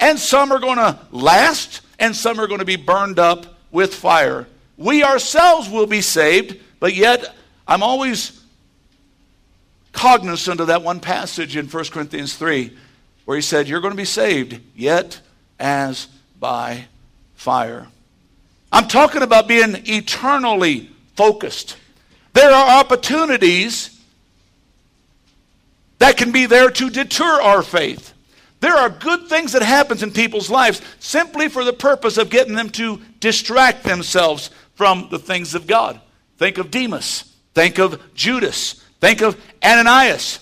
And 0.00 0.18
some 0.18 0.50
are 0.50 0.58
going 0.58 0.78
to 0.78 0.98
last, 1.10 1.82
and 1.98 2.16
some 2.16 2.40
are 2.40 2.46
going 2.46 2.60
to 2.60 2.64
be 2.64 2.76
burned 2.76 3.18
up 3.18 3.58
with 3.70 3.94
fire. 3.94 4.46
We 4.78 5.04
ourselves 5.04 5.68
will 5.68 5.86
be 5.86 6.00
saved, 6.00 6.58
but 6.80 6.94
yet 6.94 7.34
I'm 7.66 7.82
always 7.82 8.40
cognizant 9.92 10.60
of 10.60 10.66
that 10.66 10.82
one 10.82 11.00
passage 11.00 11.56
in 11.56 11.66
1 11.66 11.84
Corinthians 11.86 12.36
3 12.36 12.76
where 13.24 13.36
he 13.36 13.42
said, 13.42 13.68
You're 13.68 13.80
going 13.80 13.92
to 13.92 13.96
be 13.96 14.04
saved, 14.04 14.60
yet 14.76 15.20
as 15.58 16.08
by 16.38 16.86
fire. 17.34 17.88
I'm 18.70 18.88
talking 18.88 19.22
about 19.22 19.48
being 19.48 19.76
eternally 19.86 20.90
focused. 21.16 21.76
There 22.32 22.50
are 22.50 22.80
opportunities 22.80 23.98
that 25.98 26.16
can 26.16 26.32
be 26.32 26.46
there 26.46 26.70
to 26.70 26.90
deter 26.90 27.40
our 27.40 27.62
faith. 27.62 28.12
There 28.60 28.74
are 28.74 28.88
good 28.88 29.28
things 29.28 29.52
that 29.52 29.62
happens 29.62 30.02
in 30.02 30.10
people's 30.10 30.50
lives 30.50 30.82
simply 30.98 31.48
for 31.48 31.64
the 31.64 31.72
purpose 31.72 32.18
of 32.18 32.30
getting 32.30 32.54
them 32.54 32.70
to 32.70 33.00
distract 33.20 33.84
themselves 33.84 34.50
from 34.74 35.08
the 35.10 35.18
things 35.18 35.54
of 35.54 35.66
God. 35.66 36.00
Think 36.38 36.58
of 36.58 36.70
Demas. 36.70 37.33
Think 37.54 37.78
of 37.78 38.14
Judas. 38.14 38.84
Think 39.00 39.22
of 39.22 39.40
Ananias. 39.64 40.40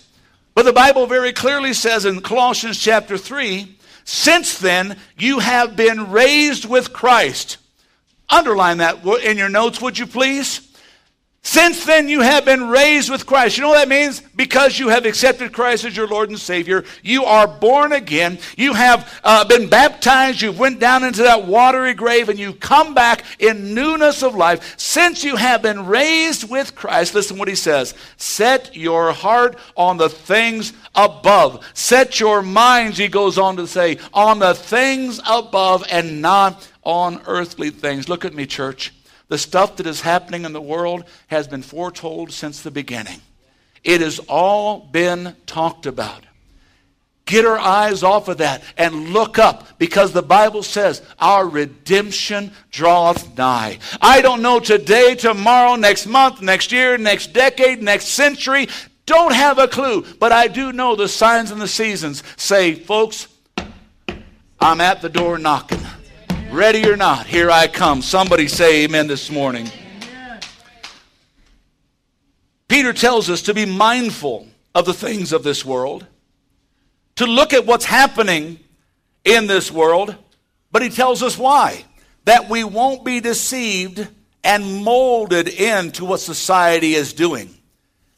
But 0.54 0.64
the 0.64 0.72
Bible 0.72 1.06
very 1.06 1.32
clearly 1.32 1.72
says 1.72 2.04
in 2.04 2.20
Colossians 2.20 2.78
chapter 2.78 3.16
3 3.16 3.76
since 4.04 4.58
then 4.58 4.98
you 5.16 5.38
have 5.38 5.76
been 5.76 6.10
raised 6.10 6.68
with 6.68 6.92
Christ. 6.92 7.58
Underline 8.28 8.78
that 8.78 9.04
in 9.04 9.36
your 9.38 9.48
notes, 9.48 9.80
would 9.80 9.98
you 9.98 10.06
please? 10.06 10.71
Since 11.44 11.84
then, 11.84 12.08
you 12.08 12.20
have 12.20 12.44
been 12.44 12.68
raised 12.68 13.10
with 13.10 13.26
Christ. 13.26 13.56
You 13.56 13.62
know 13.62 13.70
what 13.70 13.78
that 13.78 13.88
means? 13.88 14.20
Because 14.36 14.78
you 14.78 14.90
have 14.90 15.04
accepted 15.04 15.52
Christ 15.52 15.84
as 15.84 15.96
your 15.96 16.06
Lord 16.06 16.30
and 16.30 16.38
Savior, 16.38 16.84
you 17.02 17.24
are 17.24 17.48
born 17.48 17.90
again. 17.92 18.38
You 18.56 18.74
have 18.74 19.20
uh, 19.24 19.44
been 19.44 19.68
baptized. 19.68 20.40
You've 20.40 20.60
went 20.60 20.78
down 20.78 21.02
into 21.02 21.24
that 21.24 21.44
watery 21.44 21.94
grave, 21.94 22.28
and 22.28 22.38
you 22.38 22.52
come 22.54 22.94
back 22.94 23.24
in 23.40 23.74
newness 23.74 24.22
of 24.22 24.36
life. 24.36 24.78
Since 24.78 25.24
you 25.24 25.34
have 25.34 25.62
been 25.62 25.84
raised 25.84 26.48
with 26.48 26.76
Christ, 26.76 27.12
listen 27.12 27.38
what 27.38 27.48
he 27.48 27.56
says: 27.56 27.94
Set 28.16 28.76
your 28.76 29.12
heart 29.12 29.58
on 29.76 29.96
the 29.96 30.08
things 30.08 30.72
above. 30.94 31.68
Set 31.74 32.20
your 32.20 32.42
minds. 32.42 32.98
He 32.98 33.08
goes 33.08 33.36
on 33.36 33.56
to 33.56 33.66
say, 33.66 33.98
on 34.14 34.38
the 34.38 34.54
things 34.54 35.20
above, 35.28 35.84
and 35.90 36.22
not 36.22 36.68
on 36.84 37.20
earthly 37.26 37.70
things. 37.70 38.08
Look 38.08 38.24
at 38.24 38.32
me, 38.32 38.46
church. 38.46 38.92
The 39.32 39.38
stuff 39.38 39.76
that 39.76 39.86
is 39.86 40.02
happening 40.02 40.44
in 40.44 40.52
the 40.52 40.60
world 40.60 41.04
has 41.28 41.48
been 41.48 41.62
foretold 41.62 42.32
since 42.32 42.60
the 42.60 42.70
beginning. 42.70 43.18
It 43.82 44.02
has 44.02 44.18
all 44.18 44.80
been 44.80 45.34
talked 45.46 45.86
about. 45.86 46.22
Get 47.24 47.46
our 47.46 47.58
eyes 47.58 48.02
off 48.02 48.28
of 48.28 48.36
that 48.36 48.62
and 48.76 49.14
look 49.14 49.38
up 49.38 49.78
because 49.78 50.12
the 50.12 50.20
Bible 50.20 50.62
says 50.62 51.00
our 51.18 51.48
redemption 51.48 52.52
draweth 52.70 53.38
nigh. 53.38 53.78
I 54.02 54.20
don't 54.20 54.42
know 54.42 54.60
today, 54.60 55.14
tomorrow, 55.14 55.76
next 55.76 56.06
month, 56.06 56.42
next 56.42 56.70
year, 56.70 56.98
next 56.98 57.32
decade, 57.32 57.82
next 57.82 58.08
century. 58.08 58.68
Don't 59.06 59.32
have 59.32 59.58
a 59.58 59.66
clue, 59.66 60.04
but 60.20 60.32
I 60.32 60.46
do 60.46 60.74
know 60.74 60.94
the 60.94 61.08
signs 61.08 61.50
and 61.50 61.58
the 61.58 61.68
seasons 61.68 62.22
say, 62.36 62.74
folks, 62.74 63.28
I'm 64.60 64.82
at 64.82 65.00
the 65.00 65.08
door 65.08 65.38
knocking. 65.38 65.81
Ready 66.52 66.86
or 66.86 66.98
not, 66.98 67.26
here 67.26 67.50
I 67.50 67.66
come. 67.66 68.02
Somebody 68.02 68.46
say 68.46 68.84
amen 68.84 69.06
this 69.06 69.30
morning. 69.30 69.70
Peter 72.68 72.92
tells 72.92 73.30
us 73.30 73.40
to 73.42 73.54
be 73.54 73.64
mindful 73.64 74.46
of 74.74 74.84
the 74.84 74.92
things 74.92 75.32
of 75.32 75.44
this 75.44 75.64
world, 75.64 76.06
to 77.16 77.24
look 77.24 77.54
at 77.54 77.64
what's 77.64 77.86
happening 77.86 78.60
in 79.24 79.46
this 79.46 79.72
world, 79.72 80.14
but 80.70 80.82
he 80.82 80.90
tells 80.90 81.22
us 81.22 81.38
why. 81.38 81.86
That 82.26 82.50
we 82.50 82.64
won't 82.64 83.02
be 83.02 83.20
deceived 83.20 84.06
and 84.44 84.84
molded 84.84 85.48
into 85.48 86.04
what 86.04 86.20
society 86.20 86.92
is 86.92 87.14
doing. 87.14 87.48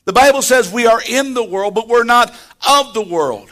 The 0.06 0.12
Bible 0.12 0.42
says 0.42 0.72
we 0.72 0.88
are 0.88 1.00
in 1.08 1.34
the 1.34 1.44
world, 1.44 1.76
but 1.76 1.86
we're 1.86 2.02
not 2.02 2.34
of 2.68 2.94
the 2.94 3.02
world. 3.02 3.48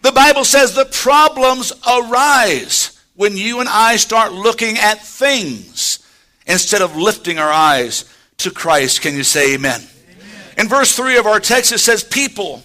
The 0.00 0.12
Bible 0.12 0.46
says 0.46 0.74
the 0.74 0.86
problems 0.86 1.74
arise 1.86 2.83
when 3.14 3.36
you 3.36 3.60
and 3.60 3.68
I 3.68 3.96
start 3.96 4.32
looking 4.32 4.76
at 4.78 5.04
things 5.04 6.00
instead 6.46 6.82
of 6.82 6.96
lifting 6.96 7.38
our 7.38 7.50
eyes 7.50 8.04
to 8.38 8.50
Christ. 8.50 9.02
Can 9.02 9.14
you 9.14 9.24
say 9.24 9.54
amen? 9.54 9.80
amen? 9.80 10.42
In 10.58 10.68
verse 10.68 10.94
3 10.96 11.16
of 11.16 11.26
our 11.26 11.40
text, 11.40 11.72
it 11.72 11.78
says, 11.78 12.04
People 12.04 12.62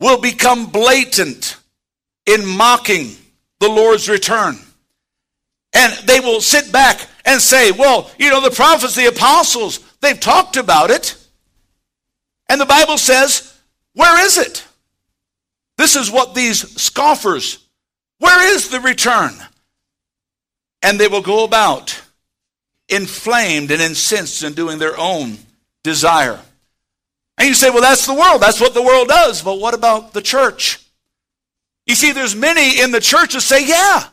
will 0.00 0.20
become 0.20 0.66
blatant 0.66 1.56
in 2.26 2.46
mocking 2.46 3.10
the 3.60 3.68
Lord's 3.68 4.08
return. 4.08 4.58
And 5.74 5.92
they 6.06 6.20
will 6.20 6.40
sit 6.40 6.72
back 6.72 7.06
and 7.24 7.40
say, 7.40 7.72
Well, 7.72 8.10
you 8.18 8.30
know, 8.30 8.40
the 8.40 8.54
prophets, 8.54 8.94
the 8.94 9.06
apostles, 9.06 9.80
they've 10.00 10.18
talked 10.18 10.56
about 10.56 10.90
it. 10.90 11.16
And 12.48 12.60
the 12.60 12.66
Bible 12.66 12.96
says, 12.96 13.58
Where 13.94 14.24
is 14.24 14.38
it? 14.38 14.64
This 15.76 15.94
is 15.94 16.10
what 16.10 16.34
these 16.34 16.80
scoffers 16.80 17.67
where 18.18 18.54
is 18.54 18.68
the 18.68 18.80
return? 18.80 19.32
And 20.82 20.98
they 20.98 21.08
will 21.08 21.22
go 21.22 21.44
about 21.44 22.00
inflamed 22.88 23.70
and 23.70 23.82
incensed 23.82 24.42
and 24.42 24.54
doing 24.56 24.78
their 24.78 24.98
own 24.98 25.38
desire. 25.82 26.40
And 27.36 27.48
you 27.48 27.54
say, 27.54 27.70
well, 27.70 27.82
that's 27.82 28.06
the 28.06 28.14
world. 28.14 28.42
That's 28.42 28.60
what 28.60 28.74
the 28.74 28.82
world 28.82 29.08
does. 29.08 29.42
But 29.42 29.60
what 29.60 29.74
about 29.74 30.12
the 30.12 30.22
church? 30.22 30.84
You 31.86 31.94
see, 31.94 32.12
there's 32.12 32.34
many 32.34 32.80
in 32.80 32.90
the 32.90 33.00
church 33.00 33.34
that 33.34 33.40
say, 33.40 33.66
yeah, 33.66 34.04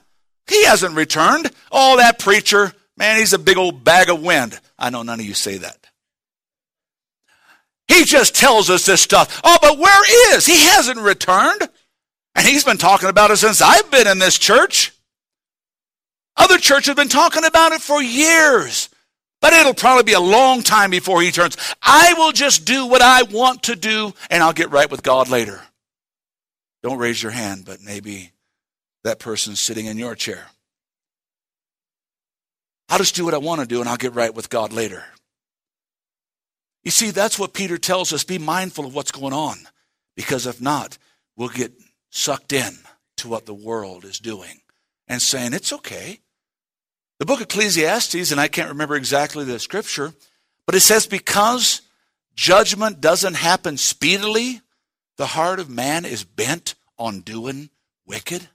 he 0.47 0.65
hasn't 0.65 0.95
returned. 0.95 1.51
Oh, 1.71 1.97
that 1.97 2.19
preacher, 2.19 2.73
man, 2.97 3.17
he's 3.17 3.33
a 3.33 3.39
big 3.39 3.57
old 3.57 3.83
bag 3.83 4.09
of 4.09 4.21
wind. 4.21 4.59
I 4.77 4.89
know 4.89 5.03
none 5.03 5.19
of 5.19 5.25
you 5.25 5.33
say 5.33 5.57
that. 5.57 5.77
He 7.87 8.03
just 8.03 8.35
tells 8.35 8.69
us 8.69 8.85
this 8.85 9.01
stuff. 9.01 9.41
Oh, 9.43 9.57
but 9.61 9.77
where 9.77 10.35
is? 10.35 10.45
He 10.45 10.65
hasn't 10.65 10.99
returned. 10.99 11.69
And 12.35 12.45
he's 12.45 12.63
been 12.63 12.77
talking 12.77 13.09
about 13.09 13.31
it 13.31 13.37
since 13.37 13.61
I've 13.61 13.89
been 13.89 14.07
in 14.07 14.19
this 14.19 14.37
church. 14.37 14.91
Other 16.37 16.57
churches 16.57 16.87
have 16.87 16.97
been 16.97 17.07
talking 17.07 17.45
about 17.45 17.71
it 17.71 17.81
for 17.81 18.03
years. 18.03 18.89
But 19.41 19.53
it'll 19.53 19.73
probably 19.73 20.03
be 20.03 20.13
a 20.13 20.19
long 20.19 20.63
time 20.63 20.89
before 20.89 21.21
he 21.21 21.31
turns. 21.31 21.57
I 21.81 22.13
will 22.17 22.31
just 22.31 22.65
do 22.65 22.87
what 22.87 23.01
I 23.01 23.23
want 23.23 23.63
to 23.63 23.75
do 23.75 24.13
and 24.29 24.43
I'll 24.43 24.53
get 24.53 24.71
right 24.71 24.89
with 24.89 25.03
God 25.03 25.29
later. 25.29 25.61
Don't 26.83 26.97
raise 26.97 27.21
your 27.21 27.31
hand, 27.31 27.63
but 27.65 27.81
maybe 27.81 28.31
that 29.03 29.19
person's 29.19 29.61
sitting 29.61 29.85
in 29.85 29.97
your 29.97 30.15
chair. 30.15 30.47
I'll 32.89 32.97
just 32.97 33.15
do 33.15 33.25
what 33.25 33.33
I 33.33 33.39
want 33.39 33.61
to 33.61 33.67
do 33.67 33.79
and 33.79 33.89
I'll 33.89 33.97
get 33.97 34.13
right 34.13 34.33
with 34.33 34.49
God 34.49 34.73
later. 34.73 35.03
You 36.83 36.91
see, 36.91 37.11
that's 37.11 37.39
what 37.39 37.53
Peter 37.53 37.77
tells 37.77 38.13
us 38.13 38.23
be 38.23 38.37
mindful 38.37 38.85
of 38.85 38.93
what's 38.93 39.11
going 39.11 39.33
on, 39.33 39.57
because 40.15 40.45
if 40.45 40.61
not, 40.61 40.97
we'll 41.35 41.49
get 41.49 41.71
sucked 42.15 42.53
in 42.53 42.77
to 43.17 43.27
what 43.27 43.45
the 43.45 43.53
world 43.53 44.05
is 44.05 44.19
doing 44.19 44.61
and 45.07 45.21
saying, 45.21 45.53
it's 45.53 45.73
okay. 45.73 46.21
The 47.19 47.25
book 47.25 47.39
of 47.39 47.47
Ecclesiastes, 47.47 48.31
and 48.31 48.39
I 48.39 48.47
can't 48.47 48.69
remember 48.69 48.95
exactly 48.95 49.43
the 49.43 49.59
scripture, 49.59 50.13
but 50.65 50.75
it 50.75 50.79
says, 50.79 51.05
because 51.05 51.81
judgment 52.33 53.01
doesn't 53.01 53.35
happen 53.35 53.75
speedily, 53.75 54.61
the 55.17 55.25
heart 55.25 55.59
of 55.59 55.69
man 55.69 56.05
is 56.05 56.23
bent 56.23 56.75
on 56.97 57.19
doing 57.19 57.69
wicked. 58.05 58.47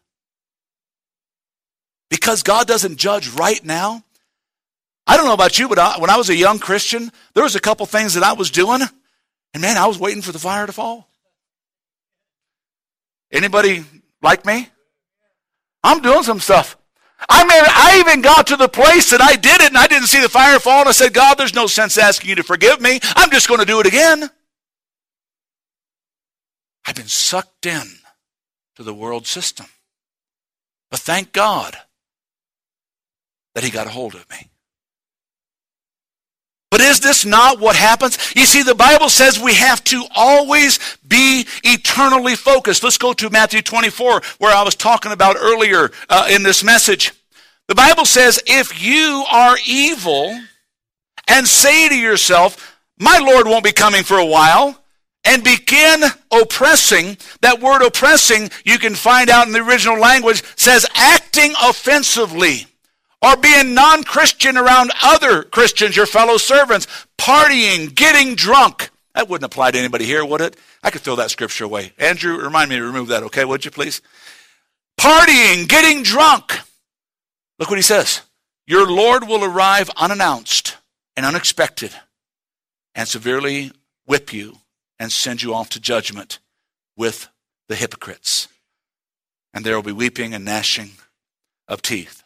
Because 2.09 2.43
God 2.43 2.67
doesn't 2.67 2.97
judge 2.97 3.29
right 3.29 3.63
now. 3.63 4.03
I 5.07 5.19
don't 5.19 5.27
know 5.27 5.35
about 5.35 5.59
you, 5.59 5.69
but 5.69 5.79
I, 5.79 5.99
when 5.99 6.11
I 6.11 6.17
was 6.17 6.31
a 6.31 6.35
young 6.35 6.59
Christian, 6.59 7.13
there 7.35 7.45
was 7.45 7.57
a 7.57 7.61
couple 7.61 7.85
things 7.85 8.15
that 8.15 8.23
I 8.23 8.33
was 8.33 8.51
doing, 8.51 8.81
and 9.53 9.61
man, 9.61 9.77
I 9.77 9.87
was 9.87 9.99
waiting 9.99 10.23
for 10.23 10.33
the 10.33 10.39
fire 10.39 10.67
to 10.67 10.73
fall. 10.73 11.10
Anybody 13.33 13.85
like 14.23 14.45
me? 14.45 14.69
I'm 15.83 16.03
doing 16.03 16.23
some 16.23 16.41
stuff. 16.41 16.77
I 17.29 17.45
mean, 17.45 17.63
I 17.67 17.99
even 18.01 18.23
got 18.23 18.47
to 18.49 18.57
the 18.57 18.69
place 18.69 19.11
that 19.11 19.21
I 19.21 19.37
did 19.37 19.61
it 19.61 19.69
and 19.69 19.79
I 19.79 19.87
didn't 19.87 20.09
see 20.09 20.21
the 20.21 20.29
fire 20.29 20.59
fall 20.59 20.81
and 20.81 20.89
I 20.89 20.93
said, 20.93 21.13
God, 21.13 21.37
there's 21.37 21.55
no 21.55 21.67
sense 21.67 21.99
asking 21.99 22.31
you 22.31 22.37
to 22.37 22.43
forgive 22.43 22.81
me. 22.81 22.99
I'm 23.17 23.31
just 23.31 23.49
going 23.49 23.61
to 23.61 23.67
do 23.67 23.81
it 23.81 23.87
again. 23.87 24.31
I've 26.87 26.95
been 26.95 27.09
sucked 27.09 27.67
in 27.67 27.83
to 28.77 28.83
the 28.83 28.95
world 28.95 29.27
system. 29.27 29.67
But 30.91 31.01
thank 31.01 31.33
God 31.33 31.77
that 33.55 33.65
he 33.65 33.71
got 33.71 33.87
a 33.87 33.91
hold 33.91 34.15
of 34.15 34.29
me. 34.31 34.51
But 36.71 36.81
is 36.81 37.01
this 37.01 37.25
not 37.25 37.59
what 37.59 37.75
happens? 37.75 38.17
You 38.37 38.47
see, 38.47 38.63
the 38.63 38.77
Bible 38.77 39.09
says 39.09 39.41
we 39.41 39.55
have 39.55 39.83
to 39.85 40.05
always 40.15 40.79
be 41.07 41.47
eternally 41.65 42.37
focused. 42.37 42.85
Let's 42.85 42.99
go 42.99 43.13
to 43.13 43.29
Matthew 43.29 43.61
24, 43.61 44.23
where 44.39 44.55
I 44.55 44.63
was 44.63 44.77
talking 44.77 45.11
about 45.11 45.37
earlier 45.37 45.91
uh, 46.09 46.29
in 46.31 46.45
this 46.45 46.63
message. 46.63 47.13
The 47.67 47.75
Bible 47.75 48.05
says, 48.05 48.41
if 48.47 48.83
you 48.83 49.25
are 49.31 49.57
evil 49.67 50.41
and 51.27 51.47
say 51.47 51.89
to 51.89 51.97
yourself, 51.97 52.79
my 52.99 53.19
Lord 53.19 53.47
won't 53.47 53.65
be 53.65 53.73
coming 53.73 54.05
for 54.05 54.19
a 54.19 54.27
while, 54.27 54.77
and 55.25 55.45
begin 55.45 56.03
oppressing, 56.33 57.17
that 57.43 57.61
word 57.61 57.83
oppressing, 57.83 58.51
you 58.65 58.79
can 58.79 58.95
find 58.95 59.29
out 59.29 59.47
in 59.47 59.53
the 59.53 59.63
original 59.63 59.99
language, 59.99 60.43
says 60.57 60.87
acting 60.95 61.53
offensively 61.63 62.67
or 63.23 63.37
being 63.37 63.75
non 63.75 64.05
Christian 64.05 64.57
around 64.57 64.93
other 65.03 65.43
Christians, 65.43 65.97
your 65.97 66.07
fellow 66.07 66.37
servants, 66.37 66.87
partying, 67.19 67.95
getting 67.95 68.35
drunk. 68.35 68.91
That 69.15 69.29
wouldn't 69.29 69.53
apply 69.53 69.73
to 69.73 69.79
anybody 69.79 70.05
here, 70.05 70.25
would 70.25 70.41
it? 70.41 70.57
I 70.83 70.91
could 70.91 71.03
throw 71.03 71.17
that 71.17 71.31
scripture 71.31 71.65
away. 71.65 71.93
Andrew, 71.99 72.39
remind 72.39 72.71
me 72.71 72.77
to 72.77 72.85
remove 72.85 73.09
that, 73.09 73.23
okay, 73.25 73.45
would 73.45 73.65
you 73.65 73.71
please? 73.71 74.01
Partying, 74.99 75.69
getting 75.69 76.03
drunk. 76.03 76.59
Look 77.59 77.69
what 77.69 77.79
he 77.79 77.83
says. 77.83 78.23
Your 78.67 78.91
Lord 78.91 79.27
will 79.27 79.45
arrive 79.45 79.91
unannounced 79.97 80.77
and 81.17 81.27
unexpected 81.27 81.93
and 82.95 83.09
severely 83.09 83.73
whip 84.07 84.33
you 84.33 84.59
and 84.99 85.11
send 85.11 85.43
you 85.43 85.55
off 85.55 85.71
to 85.71 85.81
judgment 85.81 86.39
with 86.97 87.29
the 87.69 87.75
hypocrites. 87.75 88.49
And 89.53 89.65
there 89.65 89.75
will 89.75 89.83
be 89.83 89.93
weeping 89.93 90.35
and 90.35 90.45
gnashing 90.45 90.93
of 91.67 91.83
teeth. 91.83 92.20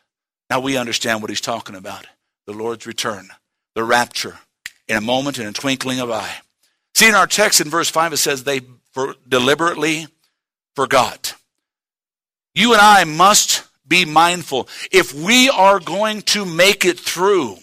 Now 0.51 0.61
we 0.61 0.77
understand 0.77 1.21
what 1.21 1.31
he's 1.31 1.41
talking 1.41 1.75
about 1.75 2.07
the 2.47 2.53
Lord's 2.53 2.87
return, 2.87 3.29
the 3.75 3.83
rapture, 3.83 4.39
in 4.87 4.97
a 4.97 5.01
moment, 5.01 5.39
in 5.39 5.47
a 5.47 5.53
twinkling 5.53 6.01
of 6.01 6.11
eye. 6.11 6.35
See, 6.95 7.09
in 7.09 7.15
our 7.15 7.27
text 7.27 7.61
in 7.61 7.71
verse 7.71 7.89
5, 7.89 8.13
it 8.13 8.17
says 8.19 8.45
they 8.45 8.61
for 8.93 9.15
deliberately 9.27 10.07
forgot. 10.77 11.35
You 12.55 12.73
and 12.73 12.81
I 12.81 13.05
must 13.05 13.65
be 13.87 14.05
mindful. 14.05 14.69
If 14.93 15.13
we 15.13 15.49
are 15.49 15.81
going 15.81 16.23
to 16.23 16.45
make 16.45 16.85
it 16.85 17.01
through 17.01 17.59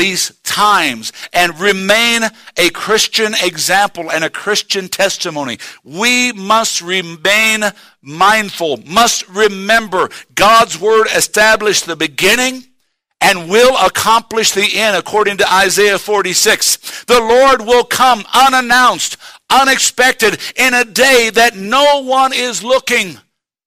these 0.00 0.32
times 0.44 1.12
and 1.34 1.60
remain 1.60 2.22
a 2.56 2.70
Christian 2.70 3.34
example 3.42 4.10
and 4.10 4.24
a 4.24 4.30
Christian 4.30 4.88
testimony. 4.88 5.58
We 5.84 6.32
must 6.32 6.80
remain 6.80 7.64
mindful, 8.00 8.78
must 8.86 9.28
remember 9.28 10.08
God's 10.34 10.80
word 10.80 11.08
established 11.14 11.84
the 11.84 11.96
beginning 11.96 12.64
and 13.20 13.50
will 13.50 13.76
accomplish 13.76 14.52
the 14.52 14.78
end 14.78 14.96
according 14.96 15.36
to 15.36 15.52
Isaiah 15.52 15.98
46. 15.98 17.04
The 17.04 17.20
Lord 17.20 17.60
will 17.60 17.84
come 17.84 18.24
unannounced, 18.32 19.18
unexpected 19.50 20.40
in 20.56 20.72
a 20.72 20.84
day 20.86 21.28
that 21.34 21.56
no 21.56 22.02
one 22.04 22.32
is 22.32 22.64
looking. 22.64 23.18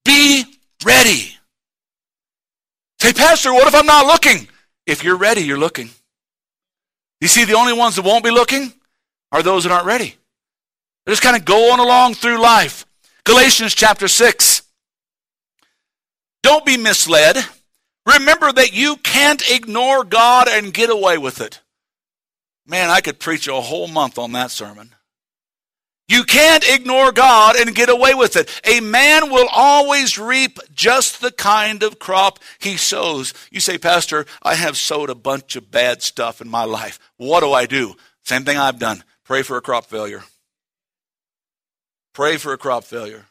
Be 0.04 0.46
ready. 0.84 1.38
Say, 3.00 3.14
Pastor, 3.14 3.54
what 3.54 3.68
if 3.68 3.76
I'm 3.76 3.86
not 3.86 4.08
looking? 4.08 4.48
If 4.88 5.04
you're 5.04 5.16
ready, 5.16 5.42
you're 5.42 5.60
looking. 5.60 5.92
You 7.24 7.30
see, 7.30 7.46
the 7.46 7.54
only 7.54 7.72
ones 7.72 7.96
that 7.96 8.02
won't 8.04 8.26
be 8.26 8.32
looking 8.32 8.74
are 9.32 9.42
those 9.42 9.64
that 9.64 9.72
aren't 9.72 9.86
ready. 9.86 10.18
They're 11.06 11.14
just 11.14 11.22
kind 11.22 11.38
of 11.38 11.46
going 11.46 11.80
along 11.80 12.16
through 12.16 12.38
life. 12.42 12.86
Galatians 13.24 13.74
chapter 13.74 14.10
6. 14.10 14.62
Don't 16.42 16.66
be 16.66 16.76
misled. 16.76 17.38
Remember 18.06 18.52
that 18.52 18.74
you 18.74 18.98
can't 18.98 19.42
ignore 19.50 20.04
God 20.04 20.50
and 20.50 20.74
get 20.74 20.90
away 20.90 21.18
with 21.18 21.40
it. 21.40 21.62
Man, 22.68 22.90
I 22.90 23.00
could 23.00 23.20
preach 23.20 23.48
a 23.48 23.54
whole 23.54 23.88
month 23.88 24.18
on 24.18 24.34
that 24.34 24.52
sermon. 24.52 24.94
You 26.14 26.24
can't 26.26 26.64
ignore 26.70 27.12
God 27.12 27.56
and 27.56 27.74
get 27.74 27.90
away 27.90 28.14
with 28.14 28.36
it. 28.36 28.48
A 28.64 28.82
man 28.82 29.32
will 29.32 29.48
always 29.52 30.20
reap 30.20 30.60
just 30.72 31.22
the 31.22 31.32
kind 31.32 31.82
of 31.82 31.98
crop 31.98 32.38
he 32.60 32.78
sows. 32.78 33.34
You 33.50 33.60
say, 33.60 33.80
Pastor, 33.80 34.28
I 34.44 34.54
have 34.54 34.78
sowed 34.78 35.10
a 35.10 35.16
bunch 35.16 35.56
of 35.56 35.72
bad 35.72 36.04
stuff 36.04 36.40
in 36.40 36.48
my 36.48 36.66
life. 36.66 37.00
What 37.18 37.40
do 37.40 37.52
I 37.52 37.66
do? 37.66 37.96
Same 38.22 38.46
thing 38.46 38.60
I've 38.60 38.78
done. 38.78 39.04
Pray 39.24 39.42
for 39.42 39.58
a 39.58 39.62
crop 39.62 39.86
failure. 39.86 40.24
Pray 42.14 42.38
for 42.38 42.54
a 42.54 42.60
crop 42.60 42.84
failure. 42.84 43.26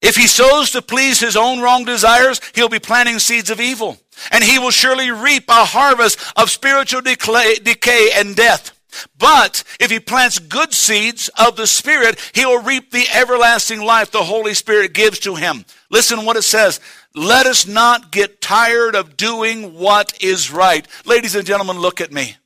If 0.00 0.14
he 0.14 0.28
sows 0.28 0.70
to 0.70 0.82
please 0.82 1.18
his 1.18 1.36
own 1.36 1.58
wrong 1.58 1.84
desires, 1.84 2.40
he'll 2.54 2.68
be 2.68 2.78
planting 2.78 3.18
seeds 3.18 3.50
of 3.50 3.60
evil. 3.60 3.98
And 4.30 4.44
he 4.44 4.60
will 4.60 4.70
surely 4.70 5.10
reap 5.10 5.48
a 5.48 5.64
harvest 5.64 6.20
of 6.36 6.48
spiritual 6.48 7.00
decay 7.00 8.10
and 8.14 8.36
death. 8.36 8.77
But 9.18 9.64
if 9.80 9.90
he 9.90 10.00
plants 10.00 10.38
good 10.38 10.72
seeds 10.72 11.28
of 11.38 11.56
the 11.56 11.66
Spirit, 11.66 12.18
he 12.34 12.46
will 12.46 12.62
reap 12.62 12.90
the 12.90 13.06
everlasting 13.14 13.80
life 13.80 14.10
the 14.10 14.24
Holy 14.24 14.54
Spirit 14.54 14.94
gives 14.94 15.18
to 15.20 15.34
him. 15.34 15.64
Listen 15.90 16.24
what 16.24 16.36
it 16.36 16.42
says. 16.42 16.80
Let 17.14 17.46
us 17.46 17.66
not 17.66 18.12
get 18.12 18.40
tired 18.40 18.94
of 18.94 19.16
doing 19.16 19.74
what 19.74 20.22
is 20.22 20.52
right. 20.52 20.86
Ladies 21.04 21.34
and 21.34 21.46
gentlemen, 21.46 21.78
look 21.78 22.00
at 22.00 22.12
me. 22.12 22.36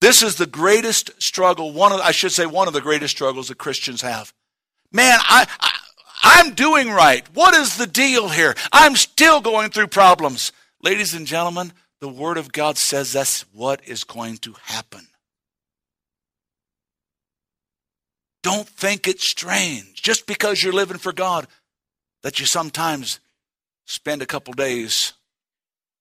This 0.00 0.22
is 0.22 0.36
the 0.36 0.46
greatest 0.46 1.10
struggle, 1.20 1.72
one 1.72 1.92
of, 1.92 2.00
I 2.00 2.12
should 2.12 2.32
say, 2.32 2.46
one 2.46 2.68
of 2.68 2.74
the 2.74 2.80
greatest 2.80 3.16
struggles 3.16 3.48
that 3.48 3.58
Christians 3.58 4.02
have. 4.02 4.32
Man, 4.92 5.18
I, 5.20 5.46
I 5.60 5.78
I'm 6.22 6.54
doing 6.54 6.90
right. 6.90 7.26
What 7.34 7.54
is 7.54 7.76
the 7.76 7.86
deal 7.86 8.28
here? 8.28 8.54
I'm 8.72 8.96
still 8.96 9.40
going 9.40 9.70
through 9.70 9.88
problems. 9.88 10.52
Ladies 10.82 11.14
and 11.14 11.26
gentlemen, 11.26 11.72
the 12.00 12.08
Word 12.08 12.38
of 12.38 12.52
God 12.52 12.78
says 12.78 13.12
that's 13.12 13.42
what 13.52 13.86
is 13.86 14.04
going 14.04 14.38
to 14.38 14.54
happen. 14.62 15.07
Don't 18.42 18.68
think 18.68 19.08
it's 19.08 19.26
strange 19.26 20.02
just 20.02 20.26
because 20.26 20.62
you're 20.62 20.72
living 20.72 20.98
for 20.98 21.12
God 21.12 21.46
that 22.22 22.40
you 22.40 22.46
sometimes 22.46 23.20
spend 23.84 24.22
a 24.22 24.26
couple 24.26 24.54
days 24.54 25.14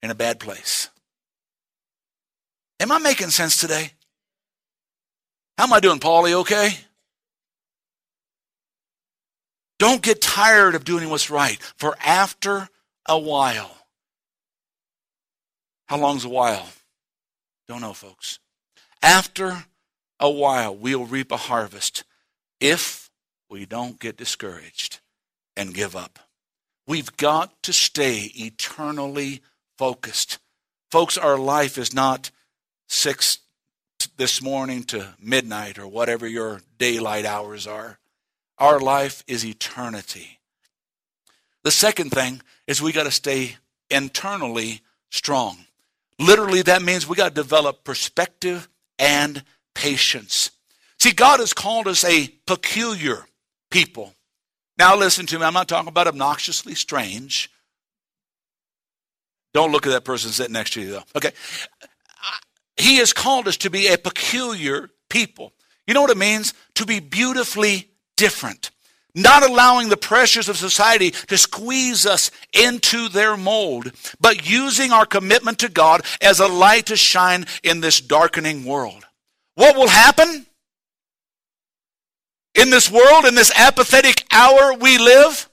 in 0.01 0.11
a 0.11 0.15
bad 0.15 0.39
place. 0.39 0.89
Am 2.79 2.91
I 2.91 2.99
making 2.99 3.29
sense 3.29 3.57
today? 3.57 3.91
How 5.57 5.63
am 5.63 5.73
I 5.73 5.79
doing, 5.79 5.99
Paulie? 5.99 6.33
Okay? 6.33 6.77
Don't 9.79 10.01
get 10.01 10.21
tired 10.21 10.75
of 10.75 10.85
doing 10.85 11.09
what's 11.09 11.29
right, 11.29 11.61
for 11.77 11.95
after 12.03 12.69
a 13.05 13.17
while, 13.17 13.71
how 15.87 15.97
long's 15.97 16.25
a 16.25 16.29
while? 16.29 16.67
Don't 17.67 17.81
know, 17.81 17.93
folks. 17.93 18.39
After 19.01 19.65
a 20.19 20.29
while, 20.29 20.75
we'll 20.75 21.05
reap 21.05 21.31
a 21.31 21.37
harvest 21.37 22.03
if 22.59 23.09
we 23.49 23.65
don't 23.65 23.99
get 23.99 24.17
discouraged 24.17 24.99
and 25.55 25.73
give 25.73 25.95
up. 25.95 26.19
We've 26.85 27.15
got 27.17 27.61
to 27.63 27.73
stay 27.73 28.31
eternally 28.35 29.41
focused. 29.77 30.39
Folks, 30.89 31.17
our 31.17 31.37
life 31.37 31.77
is 31.77 31.93
not 31.93 32.31
six 32.87 33.39
this 34.15 34.41
morning 34.41 34.83
to 34.83 35.15
midnight 35.19 35.77
or 35.77 35.87
whatever 35.87 36.27
your 36.27 36.61
daylight 36.77 37.25
hours 37.25 37.67
are. 37.67 37.99
Our 38.57 38.79
life 38.79 39.23
is 39.27 39.45
eternity. 39.45 40.39
The 41.63 41.71
second 41.71 42.11
thing 42.11 42.41
is 42.65 42.81
we 42.81 42.91
got 42.93 43.03
to 43.03 43.11
stay 43.11 43.57
internally 43.89 44.81
strong. 45.09 45.65
Literally, 46.19 46.61
that 46.63 46.81
means 46.81 47.07
we 47.07 47.15
got 47.15 47.29
to 47.29 47.41
develop 47.41 47.83
perspective 47.83 48.67
and 48.97 49.43
patience. 49.75 50.51
See, 51.07 51.13
God 51.13 51.39
has 51.39 51.53
called 51.53 51.87
us 51.87 52.03
a 52.03 52.27
peculiar 52.45 53.23
people. 53.71 54.13
Now, 54.77 54.97
listen 54.97 55.25
to 55.27 55.39
me. 55.39 55.45
I'm 55.45 55.53
not 55.53 55.69
talking 55.69 55.87
about 55.87 56.05
obnoxiously 56.05 56.75
strange. 56.75 57.49
Don't 59.53 59.71
look 59.71 59.87
at 59.87 59.91
that 59.91 60.03
person 60.03 60.31
sitting 60.31 60.51
next 60.51 60.73
to 60.73 60.81
you, 60.81 60.91
though. 60.91 61.03
Okay. 61.15 61.31
He 62.75 62.97
has 62.97 63.13
called 63.13 63.47
us 63.47 63.55
to 63.57 63.69
be 63.69 63.87
a 63.87 63.97
peculiar 63.97 64.89
people. 65.09 65.53
You 65.87 65.93
know 65.93 66.01
what 66.01 66.09
it 66.09 66.17
means? 66.17 66.53
To 66.75 66.85
be 66.85 66.99
beautifully 66.99 67.87
different. 68.17 68.71
Not 69.15 69.49
allowing 69.49 69.87
the 69.87 69.95
pressures 69.95 70.49
of 70.49 70.57
society 70.57 71.11
to 71.11 71.37
squeeze 71.37 72.05
us 72.05 72.31
into 72.51 73.07
their 73.07 73.37
mold, 73.37 73.93
but 74.19 74.45
using 74.45 74.91
our 74.91 75.05
commitment 75.05 75.59
to 75.59 75.69
God 75.69 76.01
as 76.21 76.41
a 76.41 76.47
light 76.47 76.87
to 76.87 76.97
shine 76.97 77.45
in 77.63 77.79
this 77.79 78.01
darkening 78.01 78.65
world. 78.65 79.05
What 79.55 79.77
will 79.77 79.87
happen? 79.87 80.47
In 82.57 82.71
this 82.71 82.91
world, 82.91 83.25
in 83.25 83.35
this 83.35 83.51
apathetic 83.55 84.25
hour 84.31 84.73
we 84.73 84.97
live, 84.97 85.47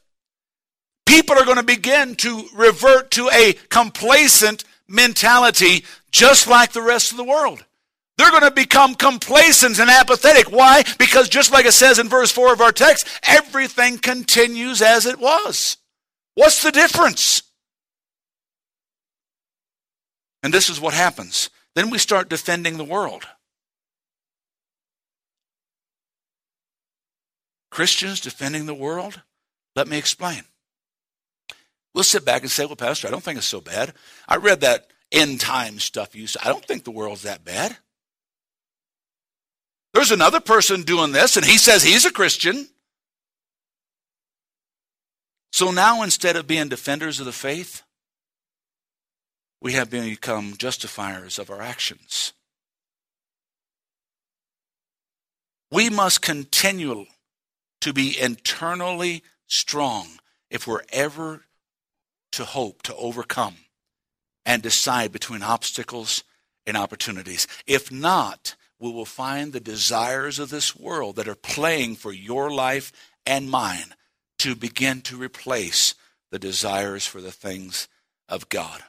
people 1.05 1.37
are 1.37 1.45
going 1.45 1.59
to 1.59 1.63
begin 1.63 2.15
to 2.17 2.45
revert 2.55 3.11
to 3.13 3.29
a 3.29 3.53
complacent 3.69 4.65
mentality 4.89 5.85
just 6.11 6.49
like 6.49 6.73
the 6.73 6.83
rest 6.83 7.11
of 7.11 7.19
the 7.19 7.25
world. 7.25 7.65
They're 8.17 8.31
going 8.31 8.43
to 8.43 8.51
become 8.51 8.95
complacent 8.95 9.79
and 9.79 9.91
apathetic. 9.91 10.51
Why? 10.51 10.83
Because 10.99 11.29
just 11.29 11.53
like 11.53 11.67
it 11.67 11.73
says 11.73 11.99
in 11.99 12.09
verse 12.09 12.31
4 12.33 12.55
of 12.55 12.61
our 12.63 12.73
text, 12.73 13.07
everything 13.23 13.99
continues 13.99 14.81
as 14.81 15.05
it 15.05 15.19
was. 15.19 15.77
What's 16.35 16.63
the 16.63 16.73
difference? 16.73 17.43
And 20.43 20.55
this 20.55 20.71
is 20.71 20.81
what 20.81 20.95
happens. 20.95 21.51
Then 21.75 21.91
we 21.91 21.99
start 21.99 22.29
defending 22.29 22.77
the 22.77 22.85
world. 22.85 23.27
Christians 27.75 28.21
defending 28.21 28.67
the 28.67 28.73
world? 28.73 29.21
Let 29.75 29.89
me 29.89 29.99
explain. 29.99 30.45
We'll 31.93 32.05
sit 32.05 32.25
back 32.25 32.43
and 32.43 32.51
say, 32.51 32.65
well, 32.67 32.77
Pastor, 32.77 33.09
I 33.09 33.11
don't 33.11 33.23
think 33.23 33.37
it's 33.37 33.49
so 33.49 33.61
bad. 33.61 33.93
I 34.29 34.37
read 34.37 34.61
that 34.61 34.87
end 35.11 35.41
time 35.41 35.81
stuff 35.81 36.15
you 36.15 36.29
said. 36.29 36.43
I 36.45 36.51
don't 36.51 36.65
think 36.65 36.85
the 36.85 36.93
world's 36.93 37.23
that 37.23 37.45
bad. 37.45 37.77
There's 39.93 40.13
another 40.13 40.39
person 40.39 40.83
doing 40.83 41.11
this, 41.11 41.37
and 41.37 41.45
he 41.45 41.59
says 41.59 41.83
he's 41.83 42.05
a 42.05 42.13
Christian. 42.13 42.69
So 45.53 45.73
now, 45.73 46.05
instead 46.05 46.37
of 46.37 46.47
being 46.47 46.69
defenders 46.69 47.19
of 47.19 47.27
the 47.27 47.33
faith, 47.33 47.83
we 49.61 49.73
have 49.73 49.91
become 49.91 50.55
justifiers 50.57 51.41
of 51.41 51.51
our 51.51 51.61
actions. 51.61 52.35
We 55.73 55.91
must 55.91 56.23
continue 56.23 57.07
to 57.81 57.93
be 57.93 58.19
internally 58.19 59.23
strong 59.47 60.19
if 60.51 60.67
we're 60.67 60.85
ever 60.91 61.45
to 62.33 62.45
hope 62.45 62.83
to 62.83 62.95
overcome 62.97 63.57
and 64.45 64.63
decide 64.63 65.13
between 65.13 65.43
obstacles 65.43 66.25
and 66.67 66.77
opportunities. 66.77 67.47
If 67.67 67.93
not, 67.93 68.57
we 68.79 68.91
will 68.91 69.05
find 69.05 69.53
the 69.53 69.61
desires 69.61 70.39
of 70.39 70.51
this 70.51 70.77
world 70.77 71.17
that 71.17 71.29
are 71.29 71.35
playing 71.35 71.97
for 71.97 72.13
your 72.13 72.51
life 72.51 72.93
and 73.25 73.51
mine 73.51 73.95
to 74.39 74.55
begin 74.55 75.01
to 75.03 75.17
replace 75.17 75.95
the 76.31 76.39
desires 76.39 77.07
for 77.07 77.21
the 77.21 77.33
things 77.33 77.89
of 78.29 78.49
God. 78.49 78.83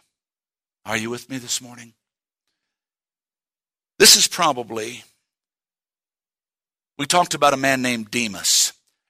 Are 0.85 0.97
you 0.97 1.09
with 1.09 1.29
me 1.29 1.37
this 1.37 1.61
morning? 1.61 1.93
This 3.97 4.15
is 4.15 4.27
probably, 4.27 5.03
we 6.97 7.05
talked 7.05 7.33
about 7.33 7.53
a 7.53 7.57
man 7.57 7.81
named 7.81 8.11
Demas. 8.11 8.64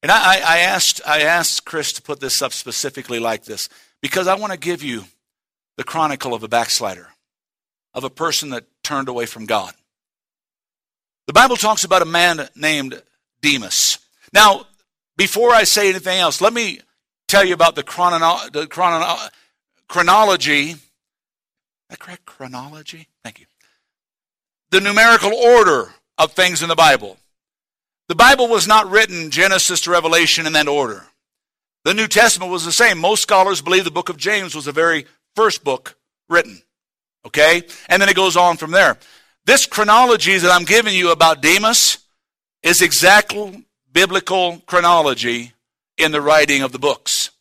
And 0.05 0.11
I, 0.11 0.35
I, 0.35 0.57
asked, 0.59 1.01
I 1.07 1.21
asked 1.21 1.65
Chris 1.65 1.91
to 1.93 2.01
put 2.03 2.19
this 2.19 2.39
up 2.43 2.53
specifically 2.53 3.17
like 3.17 3.45
this 3.45 3.67
because 4.03 4.27
I 4.27 4.35
want 4.35 4.53
to 4.53 4.59
give 4.59 4.83
you 4.83 5.05
the 5.77 5.83
chronicle 5.83 6.35
of 6.35 6.43
a 6.43 6.47
backslider, 6.47 7.07
of 7.91 8.03
a 8.03 8.11
person 8.11 8.51
that 8.51 8.65
turned 8.83 9.09
away 9.09 9.25
from 9.25 9.47
God. 9.47 9.73
The 11.25 11.33
Bible 11.33 11.55
talks 11.55 11.85
about 11.85 12.03
a 12.03 12.05
man 12.05 12.47
named 12.55 13.01
Demas. 13.41 13.97
Now, 14.31 14.67
before 15.17 15.49
I 15.49 15.63
say 15.63 15.89
anything 15.89 16.19
else, 16.19 16.39
let 16.39 16.53
me 16.53 16.81
tell 17.27 17.43
you 17.43 17.55
about 17.55 17.73
the, 17.73 17.81
the 18.53 18.67
chrono- 18.67 19.17
chronology. 19.87 20.75
that 21.89 21.97
correct? 21.97 22.27
Chronology? 22.27 23.07
Thank 23.23 23.39
you. 23.39 23.47
The 24.69 24.81
numerical 24.81 25.33
order 25.33 25.95
of 26.19 26.33
things 26.33 26.61
in 26.61 26.69
the 26.69 26.75
Bible. 26.75 27.17
The 28.07 28.15
Bible 28.15 28.47
was 28.47 28.67
not 28.67 28.89
written 28.89 29.31
Genesis 29.31 29.81
to 29.81 29.91
Revelation 29.91 30.45
in 30.45 30.53
that 30.53 30.67
order. 30.67 31.05
The 31.83 31.93
New 31.93 32.07
Testament 32.07 32.51
was 32.51 32.65
the 32.65 32.71
same. 32.71 32.97
Most 32.99 33.21
scholars 33.21 33.61
believe 33.61 33.83
the 33.83 33.91
book 33.91 34.09
of 34.09 34.17
James 34.17 34.55
was 34.55 34.65
the 34.65 34.71
very 34.71 35.05
first 35.35 35.63
book 35.63 35.97
written. 36.29 36.61
Okay? 37.25 37.63
And 37.89 38.01
then 38.01 38.09
it 38.09 38.15
goes 38.15 38.37
on 38.37 38.57
from 38.57 38.71
there. 38.71 38.97
This 39.45 39.65
chronology 39.65 40.37
that 40.37 40.51
I'm 40.51 40.65
giving 40.65 40.95
you 40.95 41.11
about 41.11 41.41
Demas 41.41 41.99
is 42.63 42.81
exact 42.81 43.35
biblical 43.91 44.61
chronology 44.65 45.53
in 45.97 46.11
the 46.11 46.21
writing 46.21 46.61
of 46.61 46.71
the 46.71 46.79
books. 46.79 47.31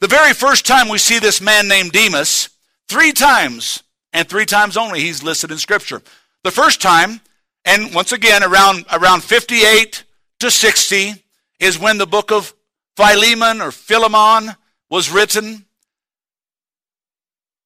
The 0.00 0.08
very 0.08 0.32
first 0.32 0.66
time 0.66 0.88
we 0.88 0.98
see 0.98 1.18
this 1.18 1.40
man 1.40 1.68
named 1.68 1.92
Demas, 1.92 2.50
three 2.88 3.12
times, 3.12 3.82
and 4.12 4.28
three 4.28 4.44
times 4.44 4.76
only, 4.76 5.00
he's 5.00 5.22
listed 5.22 5.50
in 5.50 5.58
Scripture. 5.58 6.02
The 6.42 6.50
first 6.50 6.82
time, 6.82 7.20
and 7.66 7.92
once 7.92 8.12
again, 8.12 8.44
around, 8.44 8.86
around 8.92 9.24
58 9.24 10.04
to 10.38 10.50
60, 10.50 11.14
is 11.58 11.78
when 11.78 11.98
the 11.98 12.06
book 12.06 12.30
of 12.30 12.54
Philemon 12.96 13.60
or 13.60 13.72
Philemon 13.72 14.54
was 14.88 15.10
written. 15.10 15.66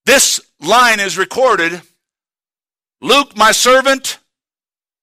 This 0.07 0.41
line 0.59 0.99
is 0.99 1.19
recorded 1.19 1.83
Luke, 3.03 3.37
my 3.37 3.53
servant, 3.53 4.19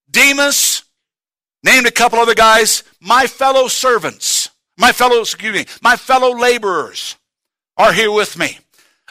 Demas, 0.09 0.83
named 1.63 1.87
a 1.87 1.91
couple 1.91 2.19
other 2.19 2.35
guys, 2.35 2.83
my 2.99 3.25
fellow 3.25 3.67
servants, 3.67 4.49
my 4.77 4.91
fellow, 4.91 5.21
excuse 5.21 5.53
me, 5.53 5.65
my 5.81 5.95
fellow 5.95 6.37
laborers 6.37 7.15
are 7.75 7.93
here 7.93 8.11
with 8.11 8.37
me. 8.37 8.59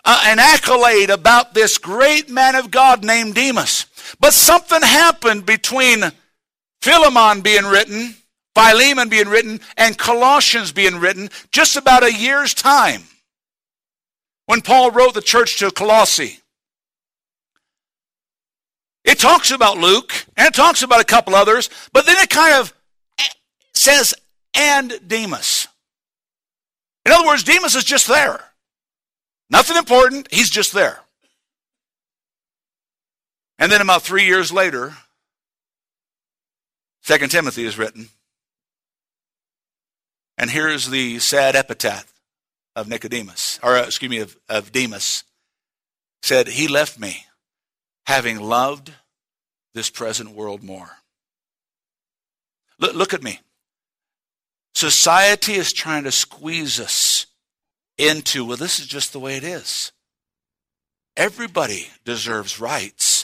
Uh, 0.04 0.22
an 0.26 0.38
accolade 0.38 1.10
about 1.10 1.52
this 1.52 1.78
great 1.78 2.30
man 2.30 2.54
of 2.54 2.70
God 2.70 3.04
named 3.04 3.34
Demas. 3.34 3.85
But 4.20 4.32
something 4.32 4.82
happened 4.82 5.46
between 5.46 6.04
Philemon 6.82 7.40
being 7.40 7.64
written, 7.64 8.14
Philemon 8.54 9.08
being 9.08 9.28
written, 9.28 9.60
and 9.76 9.98
Colossians 9.98 10.72
being 10.72 10.96
written 10.96 11.30
just 11.52 11.76
about 11.76 12.04
a 12.04 12.12
year's 12.12 12.54
time. 12.54 13.02
When 14.46 14.60
Paul 14.60 14.92
wrote 14.92 15.14
the 15.14 15.22
church 15.22 15.58
to 15.58 15.70
Colossae, 15.70 16.38
it 19.04 19.18
talks 19.18 19.50
about 19.50 19.78
Luke 19.78 20.26
and 20.36 20.46
it 20.46 20.54
talks 20.54 20.82
about 20.82 21.00
a 21.00 21.04
couple 21.04 21.34
others, 21.34 21.70
but 21.92 22.06
then 22.06 22.16
it 22.18 22.30
kind 22.30 22.54
of 22.54 22.72
says, 23.74 24.14
and 24.54 24.92
Demas. 25.06 25.68
In 27.04 27.12
other 27.12 27.26
words, 27.26 27.44
Demas 27.44 27.76
is 27.76 27.84
just 27.84 28.08
there. 28.08 28.40
Nothing 29.48 29.76
important, 29.76 30.26
he's 30.32 30.50
just 30.50 30.72
there. 30.72 31.00
And 33.58 33.72
then 33.72 33.80
about 33.80 34.02
three 34.02 34.26
years 34.26 34.52
later, 34.52 34.96
Second 37.02 37.30
Timothy 37.30 37.64
is 37.64 37.78
written. 37.78 38.08
And 40.36 40.50
here's 40.50 40.90
the 40.90 41.18
sad 41.18 41.56
epitaph 41.56 42.12
of 42.74 42.88
Nicodemus, 42.88 43.58
or 43.62 43.76
uh, 43.76 43.84
excuse 43.84 44.10
me, 44.10 44.18
of, 44.18 44.36
of 44.48 44.72
Demas. 44.72 45.24
Said, 46.22 46.48
He 46.48 46.68
left 46.68 46.98
me 46.98 47.24
having 48.06 48.40
loved 48.40 48.92
this 49.72 49.88
present 49.88 50.30
world 50.30 50.62
more. 50.62 50.90
Look, 52.78 52.94
look 52.94 53.14
at 53.14 53.22
me. 53.22 53.40
Society 54.74 55.54
is 55.54 55.72
trying 55.72 56.04
to 56.04 56.12
squeeze 56.12 56.78
us 56.78 57.26
into, 57.96 58.44
well, 58.44 58.58
this 58.58 58.78
is 58.78 58.86
just 58.86 59.12
the 59.12 59.20
way 59.20 59.36
it 59.36 59.44
is. 59.44 59.92
Everybody 61.16 61.88
deserves 62.04 62.60
rights. 62.60 63.15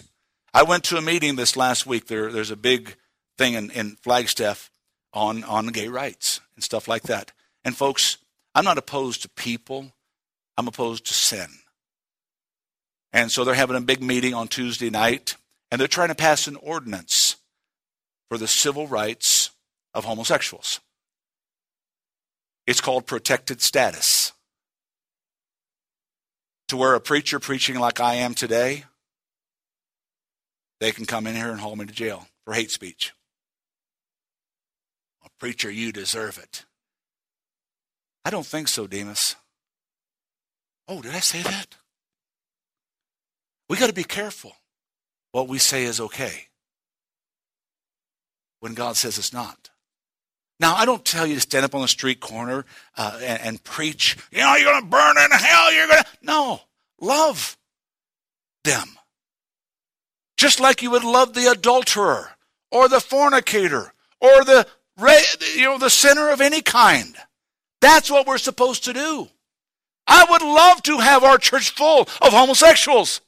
I 0.55 0.63
went 0.65 0.85
to 0.85 0.97
a 0.97 1.03
meeting 1.03 1.37
this 1.37 1.57
last 1.57 1.87
week. 1.87 2.07
There, 2.07 2.31
there's 2.31 2.51
a 2.51 2.57
big 2.57 2.97
thing 3.39 3.55
in, 3.55 3.71
in 3.71 3.97
Flagstaff 3.97 4.71
on, 5.13 5.45
on 5.45 5.69
gay 5.69 5.89
rights 5.89 6.41
and 6.55 6.63
stuff 6.63 6.89
like 6.89 7.05
that. 7.05 7.33
And 7.65 7.77
folks, 7.77 8.19
I'm 8.55 8.65
not 8.65 8.79
opposed 8.79 9.23
to 9.23 9.29
people, 9.31 9.93
I'm 10.59 10.69
opposed 10.69 11.07
to 11.07 11.15
sin. 11.15 11.49
And 13.13 13.31
so 13.31 13.45
they're 13.45 13.55
having 13.55 13.77
a 13.77 13.81
big 13.81 14.03
meeting 14.03 14.35
on 14.35 14.49
Tuesday 14.49 14.91
night, 14.91 15.37
and 15.71 15.81
they're 15.81 15.89
trying 15.89 16.09
to 16.09 16.15
pass 16.15 16.47
an 16.47 16.57
ordinance 16.57 17.37
for 18.29 18.39
the 18.39 18.47
civil 18.47 18.87
rights 18.87 19.51
of 19.95 20.05
homosexuals. 20.05 20.81
It's 22.67 22.81
called 22.81 23.07
protected 23.07 23.61
status. 23.61 24.33
To 26.69 26.77
where 26.77 26.95
a 26.95 27.01
preacher 27.01 27.39
preaching 27.39 27.79
like 27.79 28.01
I 28.01 28.15
am 28.15 28.35
today, 28.35 28.85
they 30.83 30.91
can 30.91 31.05
come 31.07 31.29
in 31.29 31.37
here 31.37 31.51
and 31.51 31.61
haul 31.61 31.77
me 31.77 31.87
to 31.87 31.93
jail 31.93 32.27
for 32.45 32.55
hate 32.55 32.73
speech. 32.73 33.13
Well, 35.21 35.31
preacher, 35.39 35.71
you 35.71 35.93
deserve 35.93 36.39
it. 36.39 36.65
I 38.25 38.31
don't 38.31 38.45
think 38.45 38.67
so, 38.67 38.89
Demas. 38.89 39.37
Oh, 40.89 41.01
did 41.01 41.15
I 41.15 41.21
say 41.21 41.41
that? 41.43 41.77
We 43.69 43.77
got 43.77 43.87
to 43.87 43.93
be 43.93 44.03
careful 44.03 44.57
what 45.31 45.47
we 45.47 45.59
say 45.59 45.85
is 45.85 46.01
okay 46.01 46.49
when 48.59 48.75
God 48.75 48.97
says 48.97 49.19
it's 49.19 49.33
not. 49.33 49.71
Now, 50.59 50.75
I 50.75 50.85
don't 50.85 51.05
tell 51.05 51.29
you 51.29 51.37
to 51.37 51.41
stand 51.41 51.65
up 51.65 51.77
on 51.77 51.83
the 51.83 51.89
street 51.89 52.19
corner 52.19 52.65
uh, 52.97 53.21
and, 53.23 53.41
and, 53.41 53.65
preach, 53.65 54.17
you 54.33 54.39
know, 54.39 54.57
you're 54.57 54.71
going 54.71 54.83
to 54.83 54.89
burn 54.89 55.17
in 55.17 55.31
hell. 55.31 55.73
You're 55.73 55.87
going 55.87 56.03
to. 56.03 56.09
No, 56.23 56.61
love 57.01 57.57
them. 58.65 58.99
Just 60.43 60.59
like 60.59 60.83
you 60.83 60.91
would 60.91 61.05
love 61.05 61.35
the 61.35 61.49
adulterer 61.53 62.31
or 62.73 62.89
the 62.89 62.99
fornicator 62.99 63.93
or 64.21 64.43
the, 64.43 64.67
you 65.55 65.63
know, 65.63 65.79
the 65.79 65.89
sinner 65.89 66.31
of 66.31 66.41
any 66.41 66.61
kind. 66.61 67.15
That's 67.81 68.11
what 68.11 68.27
we're 68.27 68.39
supposed 68.39 68.83
to 68.87 68.93
do. 68.93 69.29
I 70.09 70.27
would 70.29 70.43
love 70.43 70.83
to 70.83 70.99
have 70.99 71.23
our 71.23 71.39
church 71.39 71.71
full 71.71 72.09
of 72.21 72.33
homosexuals. 72.33 73.21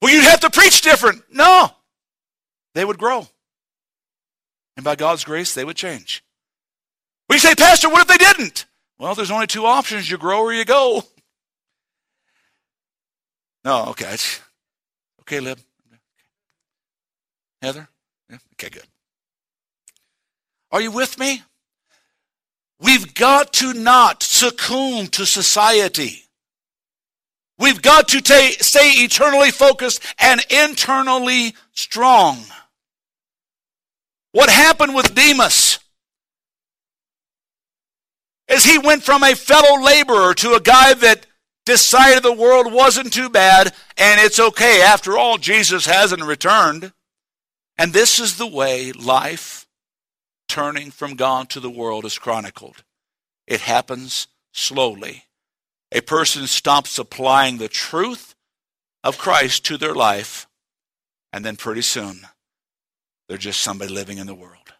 Well, 0.00 0.12
you'd 0.12 0.22
have 0.22 0.38
to 0.38 0.50
preach 0.50 0.82
different. 0.82 1.24
No, 1.32 1.72
they 2.76 2.84
would 2.84 2.98
grow. 2.98 3.26
And 4.76 4.84
by 4.84 4.94
God's 4.94 5.24
grace, 5.24 5.52
they 5.52 5.64
would 5.64 5.74
change. 5.74 6.22
We 7.28 7.38
say, 7.38 7.56
Pastor, 7.56 7.88
what 7.88 8.02
if 8.02 8.06
they 8.06 8.24
didn't? 8.24 8.66
Well, 9.00 9.16
there's 9.16 9.32
only 9.32 9.48
two 9.48 9.66
options 9.66 10.08
you 10.08 10.16
grow 10.16 10.42
or 10.42 10.52
you 10.52 10.64
go. 10.64 11.02
No, 13.64 13.86
okay. 13.86 14.14
Okay, 14.14 14.47
Lib. 15.30 15.58
Heather? 17.60 17.88
Yeah? 18.30 18.38
Okay, 18.54 18.70
good. 18.70 18.86
Are 20.70 20.80
you 20.80 20.90
with 20.90 21.18
me? 21.18 21.42
We've 22.80 23.14
got 23.14 23.52
to 23.54 23.72
not 23.74 24.22
succumb 24.22 25.08
to 25.08 25.26
society. 25.26 26.22
We've 27.58 27.82
got 27.82 28.08
to 28.08 28.20
t- 28.20 28.52
stay 28.52 28.90
eternally 29.02 29.50
focused 29.50 30.02
and 30.18 30.40
internally 30.48 31.54
strong. 31.72 32.38
What 34.32 34.48
happened 34.48 34.94
with 34.94 35.14
Demas 35.14 35.80
is 38.48 38.64
he 38.64 38.78
went 38.78 39.02
from 39.02 39.24
a 39.24 39.34
fellow 39.34 39.82
laborer 39.82 40.34
to 40.34 40.54
a 40.54 40.60
guy 40.60 40.94
that 40.94 41.26
decided 41.68 42.22
the 42.22 42.32
world 42.32 42.72
wasn't 42.72 43.12
too 43.12 43.28
bad 43.28 43.74
and 43.96 44.20
it's 44.20 44.40
okay. 44.40 44.82
After 44.82 45.16
all, 45.18 45.36
Jesus 45.38 45.86
hasn't 45.86 46.22
returned. 46.22 46.92
And 47.76 47.92
this 47.92 48.18
is 48.18 48.38
the 48.38 48.46
way 48.46 48.90
life 48.90 49.68
turning 50.48 50.90
from 50.90 51.14
God 51.14 51.50
to 51.50 51.60
the 51.60 51.70
world 51.70 52.04
is 52.04 52.18
chronicled. 52.18 52.82
It 53.46 53.60
happens 53.60 54.28
slowly. 54.52 55.24
A 55.92 56.00
person 56.00 56.46
stops 56.46 56.98
applying 56.98 57.58
the 57.58 57.68
truth 57.68 58.34
of 59.04 59.18
Christ 59.18 59.64
to 59.66 59.76
their 59.76 59.94
life, 59.94 60.48
and 61.32 61.44
then 61.44 61.56
pretty 61.56 61.82
soon 61.82 62.26
they're 63.28 63.38
just 63.38 63.60
somebody 63.60 63.92
living 63.92 64.18
in 64.18 64.26
the 64.26 64.34
world. 64.34 64.72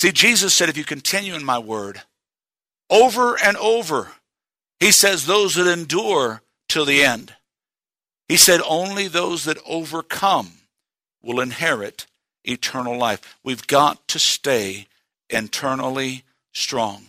See, 0.00 0.12
Jesus 0.12 0.54
said, 0.54 0.68
if 0.68 0.78
you 0.78 0.84
continue 0.84 1.34
in 1.34 1.44
my 1.44 1.58
word, 1.58 2.00
over 2.88 3.36
and 3.38 3.56
over, 3.58 4.12
he 4.80 4.90
says, 4.92 5.26
those 5.26 5.54
that 5.54 5.70
endure 5.70 6.42
till 6.68 6.86
the 6.86 7.02
end. 7.02 7.34
He 8.28 8.36
said, 8.36 8.60
only 8.66 9.08
those 9.08 9.44
that 9.44 9.58
overcome 9.66 10.52
will 11.22 11.40
inherit 11.40 12.06
eternal 12.44 12.96
life. 12.96 13.36
We've 13.44 13.66
got 13.66 14.08
to 14.08 14.18
stay 14.18 14.86
internally 15.28 16.24
strong. 16.52 17.06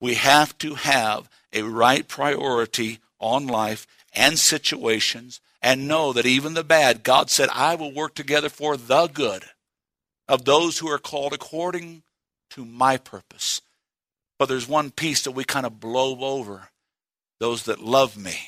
We 0.00 0.14
have 0.14 0.56
to 0.58 0.74
have 0.74 1.28
a 1.52 1.62
right 1.62 2.08
priority 2.08 3.00
on 3.18 3.46
life 3.46 3.86
and 4.14 4.38
situations 4.38 5.40
and 5.60 5.86
know 5.86 6.12
that 6.14 6.24
even 6.24 6.54
the 6.54 6.64
bad, 6.64 7.02
God 7.02 7.30
said, 7.30 7.50
I 7.52 7.74
will 7.74 7.92
work 7.92 8.14
together 8.14 8.48
for 8.48 8.76
the 8.76 9.08
good 9.08 9.44
of 10.26 10.44
those 10.44 10.78
who 10.78 10.88
are 10.88 10.98
called 10.98 11.34
according 11.34 12.02
to 12.50 12.64
my 12.64 12.96
purpose. 12.96 13.60
But 14.38 14.48
there's 14.48 14.68
one 14.68 14.90
piece 14.90 15.22
that 15.24 15.32
we 15.32 15.44
kind 15.44 15.66
of 15.66 15.80
blow 15.80 16.18
over 16.20 16.69
those 17.40 17.64
that 17.64 17.80
love 17.80 18.16
me 18.16 18.38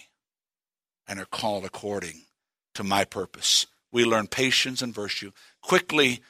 and 1.09 1.19
are 1.19 1.27
called 1.27 1.65
according 1.65 2.23
to 2.75 2.85
my 2.85 3.05
purpose. 3.05 3.67
We 3.91 4.05
learn 4.05 4.29
patience 4.29 4.81
and 4.83 4.95
virtue. 4.95 5.33
Quickly, 5.63 6.21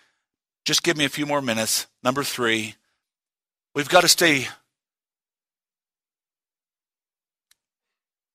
just 0.65 0.83
give 0.83 0.97
me 0.97 1.05
a 1.05 1.11
few 1.11 1.27
more 1.27 1.43
minutes. 1.43 1.87
Number 2.03 2.23
three, 2.23 2.77
we've 3.75 3.89
got 3.89 4.01
to 4.03 4.09
stay 4.09 4.47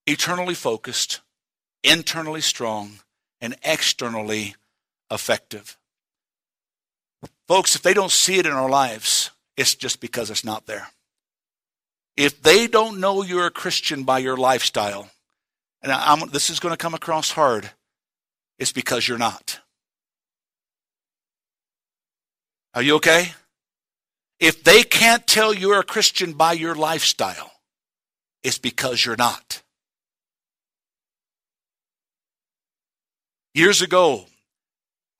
eternally 0.06 0.54
focused, 0.54 1.20
internally 1.82 2.40
strong, 2.40 3.00
and 3.40 3.56
externally 3.62 4.54
effective. 5.10 5.76
Folks, 7.46 7.74
if 7.74 7.82
they 7.82 7.94
don't 7.94 8.10
see 8.10 8.38
it 8.38 8.46
in 8.46 8.52
our 8.52 8.68
lives, 8.68 9.30
it's 9.56 9.74
just 9.74 10.00
because 10.00 10.30
it's 10.30 10.44
not 10.44 10.66
there. 10.66 10.88
If 12.18 12.42
they 12.42 12.66
don't 12.66 12.98
know 12.98 13.22
you're 13.22 13.46
a 13.46 13.50
Christian 13.50 14.02
by 14.02 14.18
your 14.18 14.36
lifestyle, 14.36 15.08
and 15.82 15.92
I'm, 15.92 16.28
this 16.30 16.50
is 16.50 16.58
going 16.58 16.72
to 16.72 16.76
come 16.76 16.92
across 16.92 17.30
hard, 17.30 17.70
it's 18.58 18.72
because 18.72 19.06
you're 19.06 19.18
not. 19.18 19.60
Are 22.74 22.82
you 22.82 22.96
okay? 22.96 23.34
If 24.40 24.64
they 24.64 24.82
can't 24.82 25.28
tell 25.28 25.54
you're 25.54 25.78
a 25.78 25.84
Christian 25.84 26.32
by 26.32 26.54
your 26.54 26.74
lifestyle, 26.74 27.52
it's 28.42 28.58
because 28.58 29.06
you're 29.06 29.14
not. 29.14 29.62
Years 33.54 33.80
ago, 33.80 34.26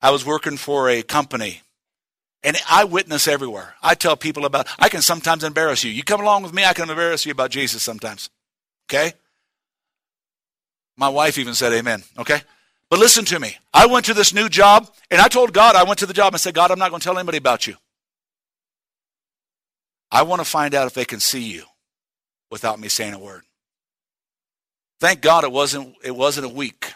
I 0.01 0.11
was 0.11 0.25
working 0.25 0.57
for 0.57 0.89
a 0.89 1.01
company 1.01 1.61
and 2.43 2.57
I 2.69 2.85
witness 2.85 3.27
everywhere. 3.27 3.75
I 3.81 3.95
tell 3.95 4.15
people 4.15 4.45
about, 4.45 4.67
I 4.79 4.89
can 4.89 5.01
sometimes 5.01 5.43
embarrass 5.43 5.83
you. 5.83 5.91
You 5.91 6.03
come 6.03 6.21
along 6.21 6.43
with 6.43 6.53
me, 6.53 6.63
I 6.63 6.73
can 6.73 6.89
embarrass 6.89 7.25
you 7.25 7.31
about 7.31 7.51
Jesus 7.51 7.83
sometimes. 7.83 8.29
Okay? 8.89 9.13
My 10.97 11.09
wife 11.09 11.37
even 11.37 11.53
said 11.53 11.73
amen. 11.73 12.03
Okay? 12.17 12.41
But 12.89 12.99
listen 12.99 13.25
to 13.25 13.39
me. 13.39 13.57
I 13.73 13.85
went 13.85 14.05
to 14.05 14.13
this 14.13 14.33
new 14.33 14.49
job, 14.49 14.89
and 15.11 15.21
I 15.21 15.27
told 15.27 15.53
God, 15.53 15.75
I 15.75 15.83
went 15.83 15.99
to 15.99 16.05
the 16.05 16.13
job 16.13 16.33
and 16.33 16.41
said, 16.41 16.53
God, 16.53 16.71
I'm 16.71 16.79
not 16.79 16.89
going 16.89 16.99
to 16.99 17.03
tell 17.03 17.17
anybody 17.17 17.37
about 17.37 17.67
you. 17.67 17.75
I 20.11 20.23
want 20.23 20.41
to 20.41 20.45
find 20.45 20.73
out 20.73 20.87
if 20.87 20.93
they 20.93 21.05
can 21.05 21.19
see 21.19 21.43
you 21.43 21.63
without 22.49 22.79
me 22.79 22.87
saying 22.87 23.13
a 23.13 23.19
word. 23.19 23.43
Thank 24.99 25.21
God 25.21 25.43
it 25.43 25.51
wasn't, 25.51 25.95
it 26.03 26.15
wasn't 26.15 26.47
a 26.47 26.49
week 26.49 26.93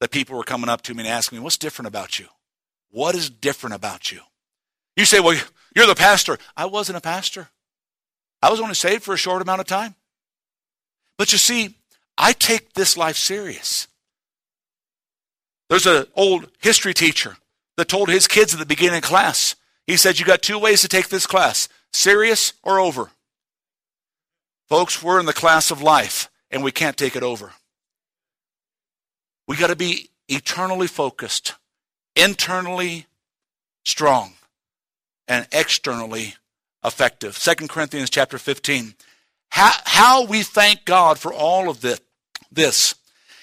that 0.00 0.10
people 0.10 0.36
were 0.36 0.42
coming 0.42 0.68
up 0.68 0.82
to 0.82 0.94
me 0.94 1.00
and 1.04 1.08
asking 1.08 1.38
me, 1.38 1.44
What's 1.44 1.56
different 1.56 1.86
about 1.86 2.18
you? 2.18 2.26
What 2.90 3.14
is 3.14 3.30
different 3.30 3.74
about 3.74 4.10
you? 4.10 4.20
You 4.96 5.04
say, 5.04 5.20
Well, 5.20 5.38
you're 5.74 5.86
the 5.86 5.94
pastor. 5.94 6.38
I 6.56 6.66
wasn't 6.66 6.98
a 6.98 7.02
pastor. 7.02 7.48
I 8.42 8.50
was 8.50 8.60
only 8.60 8.74
saved 8.74 9.02
for 9.02 9.14
a 9.14 9.18
short 9.18 9.42
amount 9.42 9.60
of 9.60 9.66
time. 9.66 9.94
But 11.16 11.32
you 11.32 11.38
see, 11.38 11.76
I 12.18 12.32
take 12.32 12.74
this 12.74 12.96
life 12.96 13.16
serious. 13.16 13.86
There's 15.70 15.86
an 15.86 16.06
old 16.14 16.48
history 16.60 16.92
teacher 16.92 17.36
that 17.76 17.88
told 17.88 18.08
his 18.08 18.28
kids 18.28 18.52
at 18.52 18.60
the 18.60 18.66
beginning 18.66 18.98
of 18.98 19.02
class, 19.02 19.56
he 19.86 19.96
said, 19.96 20.18
You 20.18 20.26
got 20.26 20.42
two 20.42 20.58
ways 20.58 20.82
to 20.82 20.88
take 20.88 21.08
this 21.08 21.26
class 21.26 21.68
serious 21.92 22.52
or 22.62 22.78
over. 22.78 23.10
Folks, 24.68 25.02
we're 25.02 25.20
in 25.20 25.26
the 25.26 25.32
class 25.32 25.70
of 25.70 25.82
life, 25.82 26.30
and 26.50 26.62
we 26.62 26.72
can't 26.72 26.96
take 26.96 27.16
it 27.16 27.22
over. 27.22 27.52
We 29.46 29.56
got 29.56 29.68
to 29.68 29.76
be 29.76 30.10
eternally 30.28 30.86
focused, 30.86 31.54
internally 32.16 33.06
strong, 33.84 34.32
and 35.28 35.46
externally 35.52 36.34
effective. 36.84 37.38
2 37.38 37.68
Corinthians 37.68 38.10
chapter 38.10 38.38
15. 38.38 38.94
How, 39.50 39.72
how 39.84 40.24
we 40.24 40.42
thank 40.42 40.84
God 40.84 41.18
for 41.18 41.32
all 41.32 41.68
of 41.68 41.80
this. 41.80 42.00
this. 42.50 42.94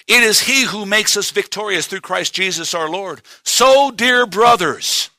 It 0.08 0.24
is 0.24 0.42
He 0.42 0.65
who 0.65 0.86
makes 0.86 1.15
us 1.15 1.30
victorious 1.32 1.86
through 1.88 2.02
Christ 2.02 2.34
Jesus 2.34 2.74
our 2.74 2.89
Lord. 2.89 3.22
So, 3.44 3.92
dear 3.92 4.26
brothers, 4.26 5.12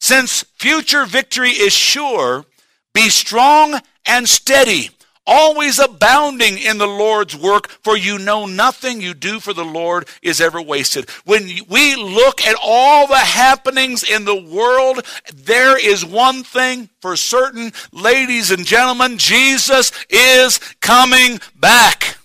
since 0.00 0.44
future 0.58 1.04
victory 1.04 1.50
is 1.50 1.72
sure, 1.72 2.44
be 2.92 3.10
strong 3.10 3.80
and 4.06 4.28
steady 4.28 4.90
always 5.28 5.78
abounding 5.78 6.58
in 6.58 6.78
the 6.78 6.88
Lord's 6.88 7.36
work, 7.36 7.68
for 7.68 7.96
you 7.96 8.18
know 8.18 8.46
nothing 8.46 9.00
you 9.00 9.14
do 9.14 9.38
for 9.38 9.52
the 9.52 9.64
Lord 9.64 10.08
is 10.22 10.40
ever 10.40 10.60
wasted. 10.60 11.08
When 11.24 11.46
we 11.68 11.94
look 11.94 12.44
at 12.44 12.56
all 12.60 13.06
the 13.06 13.16
happenings 13.16 14.02
in 14.02 14.24
the 14.24 14.42
world, 14.42 15.04
there 15.34 15.78
is 15.78 16.04
one 16.04 16.42
thing 16.42 16.88
for 17.00 17.14
certain, 17.14 17.72
ladies 17.92 18.50
and 18.50 18.64
gentlemen, 18.64 19.18
Jesus 19.18 19.92
is 20.08 20.58
coming 20.80 21.38
back. 21.54 22.16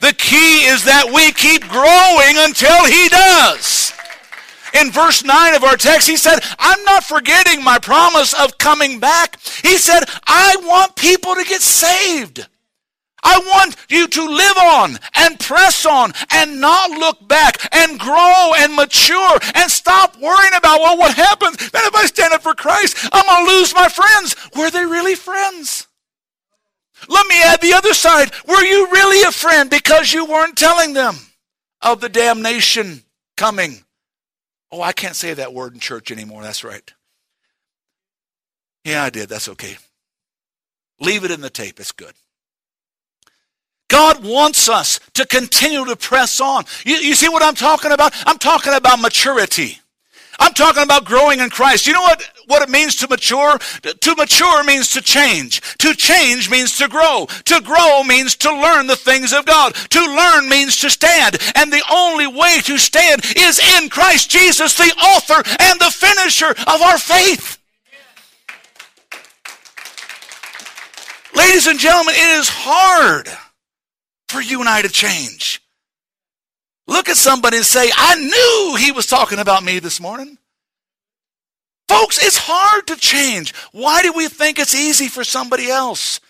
The 0.00 0.12
key 0.12 0.64
is 0.64 0.84
that 0.84 1.12
we 1.14 1.30
keep 1.30 1.62
growing 1.68 2.34
until 2.36 2.84
he 2.86 3.08
does. 3.08 3.91
In 4.74 4.90
verse 4.90 5.24
9 5.24 5.54
of 5.54 5.64
our 5.64 5.76
text, 5.76 6.08
he 6.08 6.16
said, 6.16 6.40
I'm 6.58 6.82
not 6.84 7.04
forgetting 7.04 7.62
my 7.62 7.78
promise 7.78 8.32
of 8.32 8.58
coming 8.58 8.98
back. 9.00 9.38
He 9.62 9.76
said, 9.76 10.04
I 10.26 10.56
want 10.62 10.96
people 10.96 11.34
to 11.34 11.44
get 11.44 11.60
saved. 11.60 12.46
I 13.22 13.38
want 13.38 13.76
you 13.88 14.08
to 14.08 14.24
live 14.26 14.56
on 14.56 14.98
and 15.14 15.38
press 15.38 15.86
on 15.86 16.12
and 16.32 16.60
not 16.60 16.90
look 16.90 17.28
back 17.28 17.68
and 17.72 17.98
grow 17.98 18.52
and 18.58 18.74
mature 18.74 19.38
and 19.54 19.70
stop 19.70 20.18
worrying 20.18 20.54
about, 20.56 20.80
well, 20.80 20.98
what 20.98 21.14
happens? 21.14 21.56
Then 21.70 21.82
if 21.84 21.94
I 21.94 22.06
stand 22.06 22.32
up 22.32 22.42
for 22.42 22.54
Christ, 22.54 23.08
I'm 23.12 23.24
going 23.24 23.46
to 23.46 23.58
lose 23.58 23.74
my 23.74 23.88
friends. 23.88 24.34
Were 24.56 24.70
they 24.70 24.84
really 24.84 25.14
friends? 25.14 25.86
Let 27.08 27.26
me 27.28 27.42
add 27.42 27.60
the 27.60 27.74
other 27.74 27.94
side. 27.94 28.32
Were 28.46 28.62
you 28.62 28.88
really 28.90 29.22
a 29.26 29.32
friend 29.32 29.70
because 29.70 30.12
you 30.12 30.24
weren't 30.24 30.56
telling 30.56 30.92
them 30.92 31.16
of 31.80 32.00
the 32.00 32.08
damnation 32.08 33.02
coming? 33.36 33.81
Oh, 34.72 34.80
I 34.80 34.92
can't 34.92 35.14
say 35.14 35.34
that 35.34 35.52
word 35.52 35.74
in 35.74 35.80
church 35.80 36.10
anymore. 36.10 36.42
That's 36.42 36.64
right. 36.64 36.92
Yeah, 38.84 39.04
I 39.04 39.10
did. 39.10 39.28
That's 39.28 39.48
okay. 39.50 39.76
Leave 40.98 41.24
it 41.24 41.30
in 41.30 41.42
the 41.42 41.50
tape. 41.50 41.78
It's 41.78 41.92
good. 41.92 42.14
God 43.88 44.24
wants 44.24 44.70
us 44.70 44.98
to 45.12 45.26
continue 45.26 45.84
to 45.84 45.96
press 45.96 46.40
on. 46.40 46.64
You, 46.86 46.94
you, 46.96 47.14
see 47.14 47.28
what 47.28 47.42
I'm 47.42 47.54
talking 47.54 47.92
about? 47.92 48.14
I'm 48.26 48.38
talking 48.38 48.72
about 48.72 48.98
maturity. 49.00 49.78
I'm 50.38 50.54
talking 50.54 50.82
about 50.82 51.04
growing 51.04 51.40
in 51.40 51.50
Christ. 51.50 51.86
You 51.86 51.92
know 51.92 52.00
what, 52.00 52.24
what 52.46 52.62
it 52.62 52.68
means 52.68 52.96
to 52.96 53.08
mature? 53.08 53.58
To 53.58 54.14
mature 54.16 54.64
means 54.64 54.90
to 54.90 55.00
change. 55.00 55.60
To 55.78 55.94
change 55.94 56.50
means 56.50 56.76
to 56.78 56.88
grow. 56.88 57.26
To 57.46 57.60
grow 57.60 58.02
means 58.02 58.36
to 58.36 58.50
learn 58.50 58.86
the 58.86 58.96
things 58.96 59.32
of 59.32 59.44
God. 59.44 59.74
To 59.74 60.00
learn 60.00 60.48
means 60.48 60.76
to 60.80 60.90
stand. 60.90 61.38
And 61.54 61.72
the 61.72 61.82
only 61.90 62.26
way 62.26 62.60
to 62.64 62.78
stand 62.78 63.22
is 63.36 63.58
in 63.58 63.88
Christ 63.88 64.30
Jesus, 64.30 64.76
the 64.76 64.92
author 65.16 65.42
and 65.60 65.80
the 65.80 65.90
finisher 65.90 66.50
of 66.50 66.82
our 66.82 66.98
faith. 66.98 67.58
Ladies 71.34 71.66
and 71.66 71.78
gentlemen, 71.78 72.14
it 72.14 72.38
is 72.38 72.48
hard 72.48 73.28
for 74.28 74.40
you 74.40 74.60
and 74.60 74.68
I 74.68 74.82
to 74.82 74.88
change. 74.88 75.62
Look 76.86 77.08
at 77.08 77.16
somebody 77.16 77.58
and 77.58 77.66
say, 77.66 77.90
I 77.94 78.16
knew 78.16 78.76
he 78.76 78.92
was 78.92 79.06
talking 79.06 79.38
about 79.38 79.62
me 79.62 79.78
this 79.78 80.00
morning. 80.00 80.36
Folks, 81.92 82.24
it's 82.24 82.38
hard 82.38 82.86
to 82.86 82.96
change. 82.96 83.54
Why 83.72 84.02
do 84.02 84.12
we 84.14 84.28
think 84.28 84.58
it's 84.58 84.74
easy 84.74 85.08
for 85.08 85.24
somebody 85.24 85.68
else? 85.68 86.20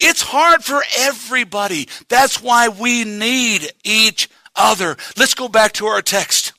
It's 0.00 0.22
hard 0.22 0.64
for 0.64 0.82
everybody. 0.98 1.88
That's 2.08 2.42
why 2.42 2.68
we 2.68 3.04
need 3.04 3.70
each 3.84 4.28
other. 4.56 4.96
Let's 5.16 5.34
go 5.34 5.48
back 5.48 5.72
to 5.74 5.86
our 5.86 6.02
text. 6.02 6.52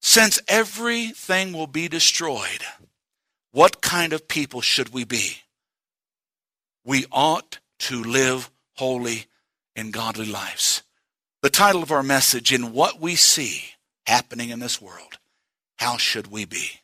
Since 0.00 0.40
everything 0.46 1.52
will 1.52 1.66
be 1.66 1.88
destroyed, 1.88 2.62
what 3.50 3.80
kind 3.80 4.12
of 4.12 4.28
people 4.28 4.60
should 4.60 4.92
we 4.92 5.04
be? 5.04 5.38
We 6.84 7.04
ought 7.10 7.58
to 7.80 8.00
live 8.00 8.48
holy 8.76 9.26
and 9.74 9.92
godly 9.92 10.26
lives. 10.26 10.84
The 11.42 11.50
title 11.50 11.82
of 11.82 11.90
our 11.90 12.04
message, 12.04 12.52
In 12.52 12.72
What 12.72 13.00
We 13.00 13.16
See 13.16 13.64
Happening 14.06 14.50
in 14.50 14.60
This 14.60 14.80
World, 14.80 15.18
How 15.82 15.96
Should 15.96 16.28
We 16.28 16.44
Be? 16.44 16.80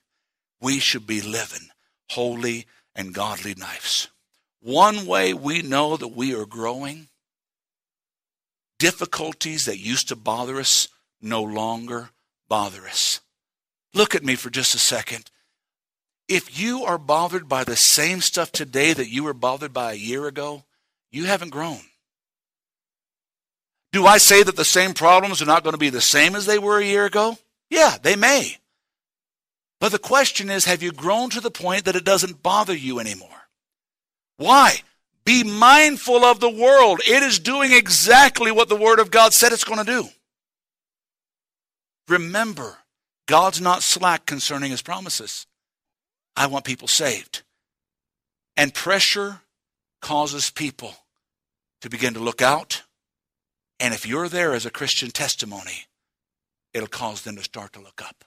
We 0.61 0.81
should 0.81 1.07
be 1.07 1.21
living 1.21 1.69
holy 2.11 2.67
and 2.97 3.15
godly 3.15 3.55
lives. 3.55 4.09
One 4.61 5.07
way 5.07 5.33
we 5.33 5.63
know 5.63 5.97
that 5.97 6.09
we 6.09 6.35
are 6.35 6.45
growing, 6.45 7.07
difficulties 8.77 9.67
that 9.67 9.79
used 9.79 10.09
to 10.09 10.17
bother 10.17 10.59
us 10.59 10.89
no 11.23 11.45
longer 11.45 12.11
bother 12.49 12.89
us. 12.89 13.21
Look 13.95 14.17
at 14.17 14.25
me 14.25 14.35
for 14.35 14.51
just 14.51 14.75
a 14.75 14.79
second. 14.79 15.31
If 16.27 16.59
you 16.59 16.83
are 16.85 16.99
bothered 16.99 17.49
by 17.49 17.63
the 17.63 17.77
same 17.77 18.21
stuff 18.21 18.51
today 18.51 18.95
that 18.95 19.09
you 19.09 19.23
were 19.23 19.33
bothered 19.33 19.73
by 19.73 19.93
a 19.93 19.97
year 19.97 20.27
ago, 20.27 20.65
you 21.13 21.27
haven't 21.27 21.51
grown. 21.51 21.83
Do 23.93 24.07
I 24.07 24.19
say 24.19 24.43
that 24.43 24.57
the 24.57 24.65
same 24.65 24.93
problems 24.93 25.41
are 25.41 25.47
not 25.47 25.63
going 25.63 25.75
to 25.75 25.79
be 25.79 25.91
the 25.91 26.01
same 26.01 26.35
as 26.35 26.47
they 26.47 26.59
were 26.59 26.81
a 26.81 26.85
year 26.85 27.05
ago? 27.05 27.39
Yeah, 27.71 27.97
they 28.03 28.17
may. 28.17 28.57
But 29.81 29.93
the 29.93 29.99
question 29.99 30.51
is 30.51 30.65
have 30.65 30.83
you 30.83 30.93
grown 30.93 31.31
to 31.31 31.41
the 31.41 31.51
point 31.51 31.85
that 31.85 31.97
it 31.97 32.05
doesn't 32.05 32.43
bother 32.43 32.75
you 32.75 32.99
anymore? 32.99 33.29
Why? 34.37 34.83
Be 35.25 35.45
mindful 35.45 36.25
of 36.25 36.41
the 36.41 36.51
world. 36.51 37.01
It 37.07 37.23
is 37.23 37.39
doing 37.39 37.73
exactly 37.73 38.51
what 38.51 38.69
the 38.69 38.77
Word 38.77 38.99
of 38.99 39.11
God 39.11 39.35
said 39.35 39.53
it's 39.53 39.65
going 39.65 39.85
to 39.85 39.85
do. 39.85 40.09
Remember, 42.09 42.79
God's 43.27 43.61
not 43.61 43.83
slack 43.83 44.25
concerning 44.25 44.71
His 44.71 44.81
promises. 44.81 45.47
I 46.35 46.47
want 46.47 46.65
people 46.65 46.89
saved. 46.89 47.43
And 48.57 48.73
pressure 48.73 49.43
causes 50.01 50.51
people 50.51 50.95
to 51.83 51.91
begin 51.91 52.15
to 52.15 52.21
look 52.21 52.41
out. 52.41 52.85
And 53.79 53.93
if 53.93 54.07
you're 54.07 54.29
there 54.29 54.55
as 54.55 54.65
a 54.67 54.71
Christian 54.71 55.11
testimony, 55.11 55.87
it'll 56.73 56.89
cause 56.89 57.23
them 57.23 57.37
to 57.37 57.43
start 57.43 57.75
to 57.75 57.81
look 57.81 58.03
up. 58.03 58.25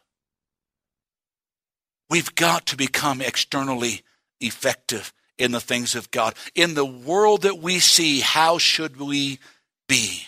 We've 2.12 2.36
got 2.36 2.66
to 2.66 2.76
become 2.76 3.22
externally 3.22 4.02
effective 4.42 5.14
in 5.38 5.54
the 5.54 5.62
things 5.62 5.96
of 5.96 6.12
God. 6.12 6.36
In 6.54 6.74
the 6.74 6.84
world 6.84 7.44
that 7.44 7.60
we 7.60 7.80
see, 7.80 8.20
how 8.20 8.58
should 8.58 9.00
we 9.00 9.40
be? 9.88 10.24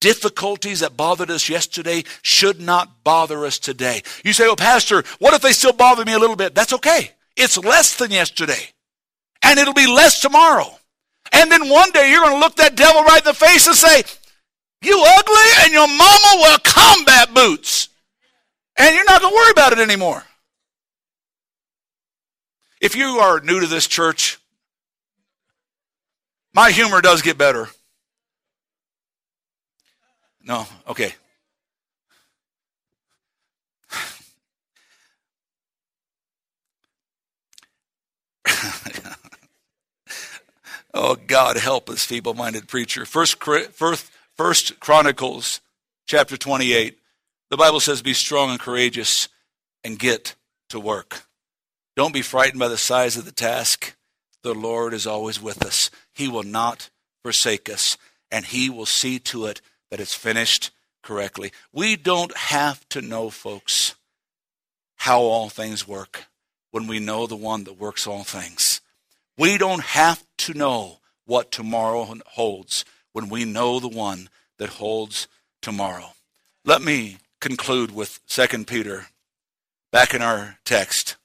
Difficulties 0.00 0.80
that 0.80 0.96
bothered 0.96 1.30
us 1.30 1.50
yesterday 1.50 2.04
should 2.22 2.58
not 2.58 3.04
bother 3.04 3.44
us 3.44 3.58
today. 3.58 4.00
You 4.24 4.32
say, 4.32 4.44
well, 4.44 4.56
Pastor, 4.56 5.04
what 5.18 5.34
if 5.34 5.42
they 5.42 5.52
still 5.52 5.74
bother 5.74 6.06
me 6.06 6.14
a 6.14 6.18
little 6.18 6.36
bit? 6.36 6.54
That's 6.54 6.72
okay. 6.72 7.10
It's 7.36 7.58
less 7.58 7.96
than 7.98 8.12
yesterday. 8.12 8.70
And 9.42 9.58
it'll 9.58 9.74
be 9.74 9.86
less 9.86 10.22
tomorrow. 10.22 10.74
And 11.32 11.52
then 11.52 11.68
one 11.68 11.90
day 11.90 12.10
you're 12.10 12.22
going 12.22 12.36
to 12.36 12.40
look 12.40 12.56
that 12.56 12.76
devil 12.76 13.02
right 13.02 13.20
in 13.20 13.26
the 13.26 13.34
face 13.34 13.66
and 13.66 13.76
say, 13.76 14.04
You 14.80 15.04
ugly, 15.06 15.64
and 15.64 15.72
your 15.74 15.86
mama 15.86 16.40
wear 16.40 16.56
combat 16.64 17.34
boots. 17.34 17.90
And 18.78 18.94
you're 18.94 19.04
not 19.04 19.20
going 19.20 19.34
to 19.34 19.36
worry 19.36 19.50
about 19.50 19.74
it 19.74 19.80
anymore. 19.80 20.24
If 22.80 22.96
you 22.96 23.18
are 23.18 23.40
new 23.40 23.60
to 23.60 23.66
this 23.66 23.86
church, 23.86 24.38
my 26.54 26.70
humor 26.70 27.00
does 27.00 27.22
get 27.22 27.36
better. 27.36 27.68
No, 30.42 30.66
okay. 30.88 31.14
Oh, 40.92 41.14
God, 41.14 41.56
help 41.56 41.88
us, 41.88 42.04
feeble 42.04 42.34
minded 42.34 42.66
preacher. 42.66 43.06
First, 43.06 43.40
first, 43.44 44.10
first 44.36 44.80
Chronicles 44.80 45.60
chapter 46.04 46.36
28. 46.36 46.98
The 47.48 47.56
Bible 47.56 47.78
says, 47.78 48.02
Be 48.02 48.12
strong 48.12 48.50
and 48.50 48.58
courageous 48.58 49.28
and 49.84 49.96
get 49.96 50.34
to 50.70 50.80
work. 50.80 51.29
Don't 52.00 52.14
be 52.14 52.22
frightened 52.22 52.58
by 52.58 52.68
the 52.68 52.78
size 52.78 53.18
of 53.18 53.26
the 53.26 53.30
task. 53.30 53.94
The 54.42 54.54
Lord 54.54 54.94
is 54.94 55.06
always 55.06 55.38
with 55.38 55.62
us. 55.62 55.90
He 56.14 56.28
will 56.28 56.44
not 56.44 56.88
forsake 57.22 57.68
us, 57.68 57.98
and 58.30 58.46
He 58.46 58.70
will 58.70 58.86
see 58.86 59.18
to 59.18 59.44
it 59.44 59.60
that 59.90 60.00
it's 60.00 60.14
finished 60.14 60.70
correctly. 61.02 61.52
We 61.74 61.96
don't 61.96 62.34
have 62.34 62.88
to 62.88 63.02
know, 63.02 63.28
folks, 63.28 63.96
how 64.96 65.20
all 65.20 65.50
things 65.50 65.86
work 65.86 66.24
when 66.70 66.86
we 66.86 67.00
know 67.00 67.26
the 67.26 67.36
one 67.36 67.64
that 67.64 67.78
works 67.78 68.06
all 68.06 68.24
things. 68.24 68.80
We 69.36 69.58
don't 69.58 69.82
have 69.82 70.24
to 70.38 70.54
know 70.54 71.00
what 71.26 71.52
tomorrow 71.52 72.16
holds 72.28 72.86
when 73.12 73.28
we 73.28 73.44
know 73.44 73.78
the 73.78 73.88
one 73.88 74.30
that 74.56 74.70
holds 74.70 75.28
tomorrow. 75.60 76.14
Let 76.64 76.80
me 76.80 77.18
conclude 77.42 77.90
with 77.90 78.26
2 78.26 78.64
Peter, 78.64 79.08
back 79.92 80.14
in 80.14 80.22
our 80.22 80.56
text, 80.64 81.16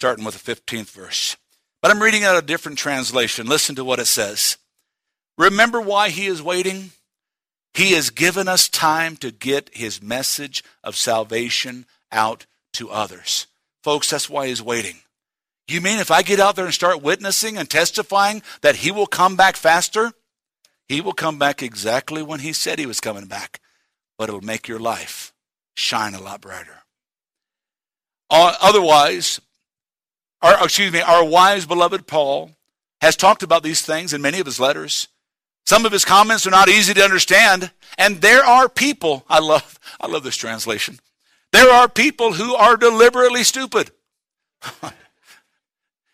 starting 0.00 0.24
with 0.24 0.42
the 0.42 0.54
15th 0.54 0.92
verse. 0.92 1.36
But 1.82 1.90
I'm 1.90 2.02
reading 2.02 2.24
out 2.24 2.42
a 2.42 2.46
different 2.46 2.78
translation. 2.78 3.46
Listen 3.46 3.74
to 3.74 3.84
what 3.84 3.98
it 3.98 4.06
says. 4.06 4.56
Remember 5.36 5.78
why 5.78 6.08
he 6.08 6.24
is 6.24 6.42
waiting? 6.42 6.92
He 7.74 7.92
has 7.92 8.08
given 8.08 8.48
us 8.48 8.70
time 8.70 9.18
to 9.18 9.30
get 9.30 9.68
his 9.74 10.02
message 10.02 10.64
of 10.82 10.96
salvation 10.96 11.84
out 12.10 12.46
to 12.72 12.88
others. 12.88 13.46
Folks, 13.84 14.08
that's 14.08 14.30
why 14.30 14.46
he's 14.46 14.62
waiting. 14.62 14.96
You 15.68 15.82
mean 15.82 15.98
if 15.98 16.10
I 16.10 16.22
get 16.22 16.40
out 16.40 16.56
there 16.56 16.64
and 16.64 16.72
start 16.72 17.02
witnessing 17.02 17.58
and 17.58 17.68
testifying 17.68 18.40
that 18.62 18.76
he 18.76 18.90
will 18.90 19.06
come 19.06 19.36
back 19.36 19.54
faster? 19.54 20.12
He 20.88 21.02
will 21.02 21.12
come 21.12 21.38
back 21.38 21.62
exactly 21.62 22.22
when 22.22 22.40
he 22.40 22.54
said 22.54 22.78
he 22.78 22.86
was 22.86 23.00
coming 23.00 23.26
back, 23.26 23.60
but 24.16 24.30
it'll 24.30 24.40
make 24.40 24.66
your 24.66 24.80
life 24.80 25.34
shine 25.76 26.14
a 26.14 26.22
lot 26.22 26.40
brighter. 26.40 26.84
Uh, 28.30 28.54
otherwise, 28.62 29.40
our, 30.42 30.64
excuse 30.64 30.92
me, 30.92 31.00
our 31.00 31.24
wise 31.24 31.66
beloved 31.66 32.06
Paul 32.06 32.50
has 33.00 33.16
talked 33.16 33.42
about 33.42 33.62
these 33.62 33.82
things 33.82 34.12
in 34.12 34.22
many 34.22 34.40
of 34.40 34.46
his 34.46 34.60
letters. 34.60 35.08
Some 35.66 35.86
of 35.86 35.92
his 35.92 36.04
comments 36.04 36.46
are 36.46 36.50
not 36.50 36.68
easy 36.68 36.94
to 36.94 37.02
understand, 37.02 37.70
and 37.98 38.20
there 38.20 38.44
are 38.44 38.68
people, 38.68 39.24
I 39.28 39.38
love, 39.38 39.78
I 40.00 40.06
love 40.06 40.22
this 40.22 40.36
translation. 40.36 40.98
There 41.52 41.70
are 41.70 41.88
people 41.88 42.32
who 42.32 42.54
are 42.54 42.76
deliberately 42.76 43.44
stupid. 43.44 43.90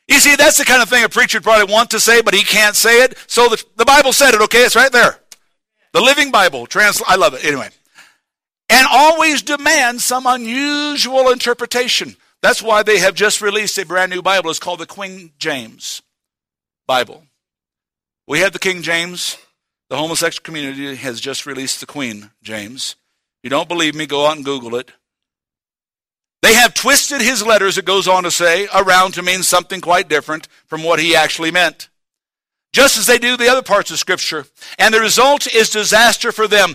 you 0.08 0.18
see, 0.18 0.36
that's 0.36 0.58
the 0.58 0.64
kind 0.64 0.82
of 0.82 0.88
thing 0.88 1.04
a 1.04 1.08
preacher 1.08 1.38
would 1.38 1.44
probably 1.44 1.72
want 1.72 1.90
to 1.90 2.00
say, 2.00 2.22
but 2.22 2.34
he 2.34 2.42
can't 2.42 2.76
say 2.76 3.02
it. 3.02 3.16
So 3.26 3.48
the, 3.48 3.62
the 3.76 3.84
Bible 3.84 4.12
said 4.12 4.34
it, 4.34 4.40
okay? 4.42 4.64
It's 4.64 4.76
right 4.76 4.92
there. 4.92 5.20
The 5.92 6.00
Living 6.00 6.30
Bible. 6.30 6.66
Trans- 6.66 7.02
I 7.06 7.16
love 7.16 7.34
it. 7.34 7.44
Anyway. 7.44 7.68
And 8.68 8.86
always 8.90 9.42
demand 9.42 10.00
some 10.00 10.26
unusual 10.26 11.30
interpretation. 11.30 12.16
That's 12.42 12.62
why 12.62 12.82
they 12.82 12.98
have 12.98 13.14
just 13.14 13.40
released 13.40 13.78
a 13.78 13.86
brand 13.86 14.10
new 14.10 14.22
Bible. 14.22 14.50
It's 14.50 14.58
called 14.58 14.80
the 14.80 14.86
King 14.86 15.32
James 15.38 16.02
Bible. 16.86 17.24
We 18.26 18.40
have 18.40 18.52
the 18.52 18.58
King 18.58 18.82
James. 18.82 19.38
The 19.88 19.96
homosexual 19.96 20.44
community 20.44 20.96
has 20.96 21.20
just 21.20 21.46
released 21.46 21.80
the 21.80 21.86
Queen 21.86 22.30
James. 22.42 22.96
If 23.38 23.44
you 23.44 23.50
don't 23.50 23.68
believe 23.68 23.94
me, 23.94 24.06
go 24.06 24.26
out 24.26 24.36
and 24.36 24.44
Google 24.44 24.74
it. 24.76 24.90
They 26.42 26.54
have 26.54 26.74
twisted 26.74 27.20
his 27.20 27.44
letters, 27.44 27.78
it 27.78 27.84
goes 27.84 28.06
on 28.06 28.24
to 28.24 28.30
say, 28.30 28.68
around 28.74 29.14
to 29.14 29.22
mean 29.22 29.42
something 29.42 29.80
quite 29.80 30.08
different 30.08 30.48
from 30.66 30.82
what 30.82 31.00
he 31.00 31.16
actually 31.16 31.50
meant. 31.50 31.88
Just 32.72 32.98
as 32.98 33.06
they 33.06 33.18
do 33.18 33.36
the 33.36 33.48
other 33.48 33.62
parts 33.62 33.90
of 33.90 33.98
Scripture. 33.98 34.46
And 34.78 34.92
the 34.92 35.00
result 35.00 35.52
is 35.52 35.70
disaster 35.70 36.30
for 36.30 36.46
them. 36.46 36.74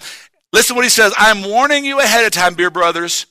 Listen 0.52 0.76
what 0.76 0.86
he 0.86 0.90
says 0.90 1.14
I'm 1.18 1.44
warning 1.44 1.86
you 1.86 2.00
ahead 2.00 2.26
of 2.26 2.32
time, 2.32 2.56
dear 2.56 2.70
brothers, 2.70 3.28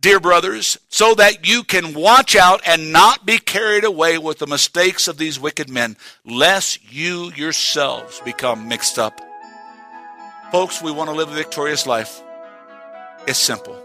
dear 0.00 0.20
brothers, 0.20 0.78
so 0.88 1.14
that 1.14 1.46
you 1.46 1.62
can 1.62 1.94
watch 1.94 2.34
out 2.34 2.60
and 2.66 2.92
not 2.92 3.26
be 3.26 3.38
carried 3.38 3.84
away 3.84 4.18
with 4.18 4.38
the 4.38 4.46
mistakes 4.46 5.08
of 5.08 5.18
these 5.18 5.38
wicked 5.38 5.68
men, 5.68 5.96
lest 6.24 6.92
you 6.92 7.32
yourselves 7.32 8.20
become 8.24 8.68
mixed 8.68 8.98
up. 8.98 9.20
Folks, 10.50 10.82
we 10.82 10.90
want 10.90 11.10
to 11.10 11.16
live 11.16 11.30
a 11.30 11.34
victorious 11.34 11.86
life. 11.86 12.22
It's 13.26 13.38
simple. 13.38 13.78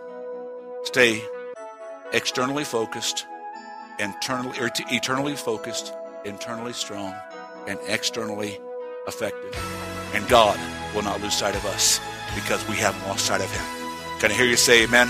Stay 0.84 1.22
externally 2.14 2.64
focused, 2.64 3.26
internally, 4.00 4.58
er, 4.60 4.72
eternally 4.90 5.36
focused, 5.36 5.94
internally 6.24 6.74
strong, 6.74 7.14
and 7.68 7.78
externally 7.88 8.58
effective. 9.08 9.56
And 10.14 10.28
God 10.28 10.60
will 10.94 11.04
not 11.04 11.22
lose 11.22 11.34
sight 11.34 11.56
of 11.56 11.66
us 11.66 12.00
because 12.34 12.68
we 12.70 12.76
haven't 12.76 13.06
lost 13.08 13.26
sight 13.26 13.42
of 13.42 13.52
Him. 13.52 13.66
Can 14.20 14.32
I 14.32 14.34
hear 14.34 14.46
you 14.46 14.56
say 14.56 14.84
amen? 14.84 15.10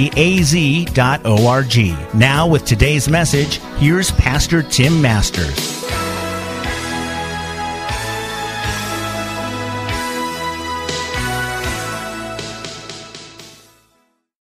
az.org. 0.09 1.75
Now, 2.13 2.47
with 2.47 2.65
today's 2.65 3.07
message, 3.07 3.59
here's 3.77 4.11
Pastor 4.11 4.63
Tim 4.63 5.01
Masters. 5.01 6.10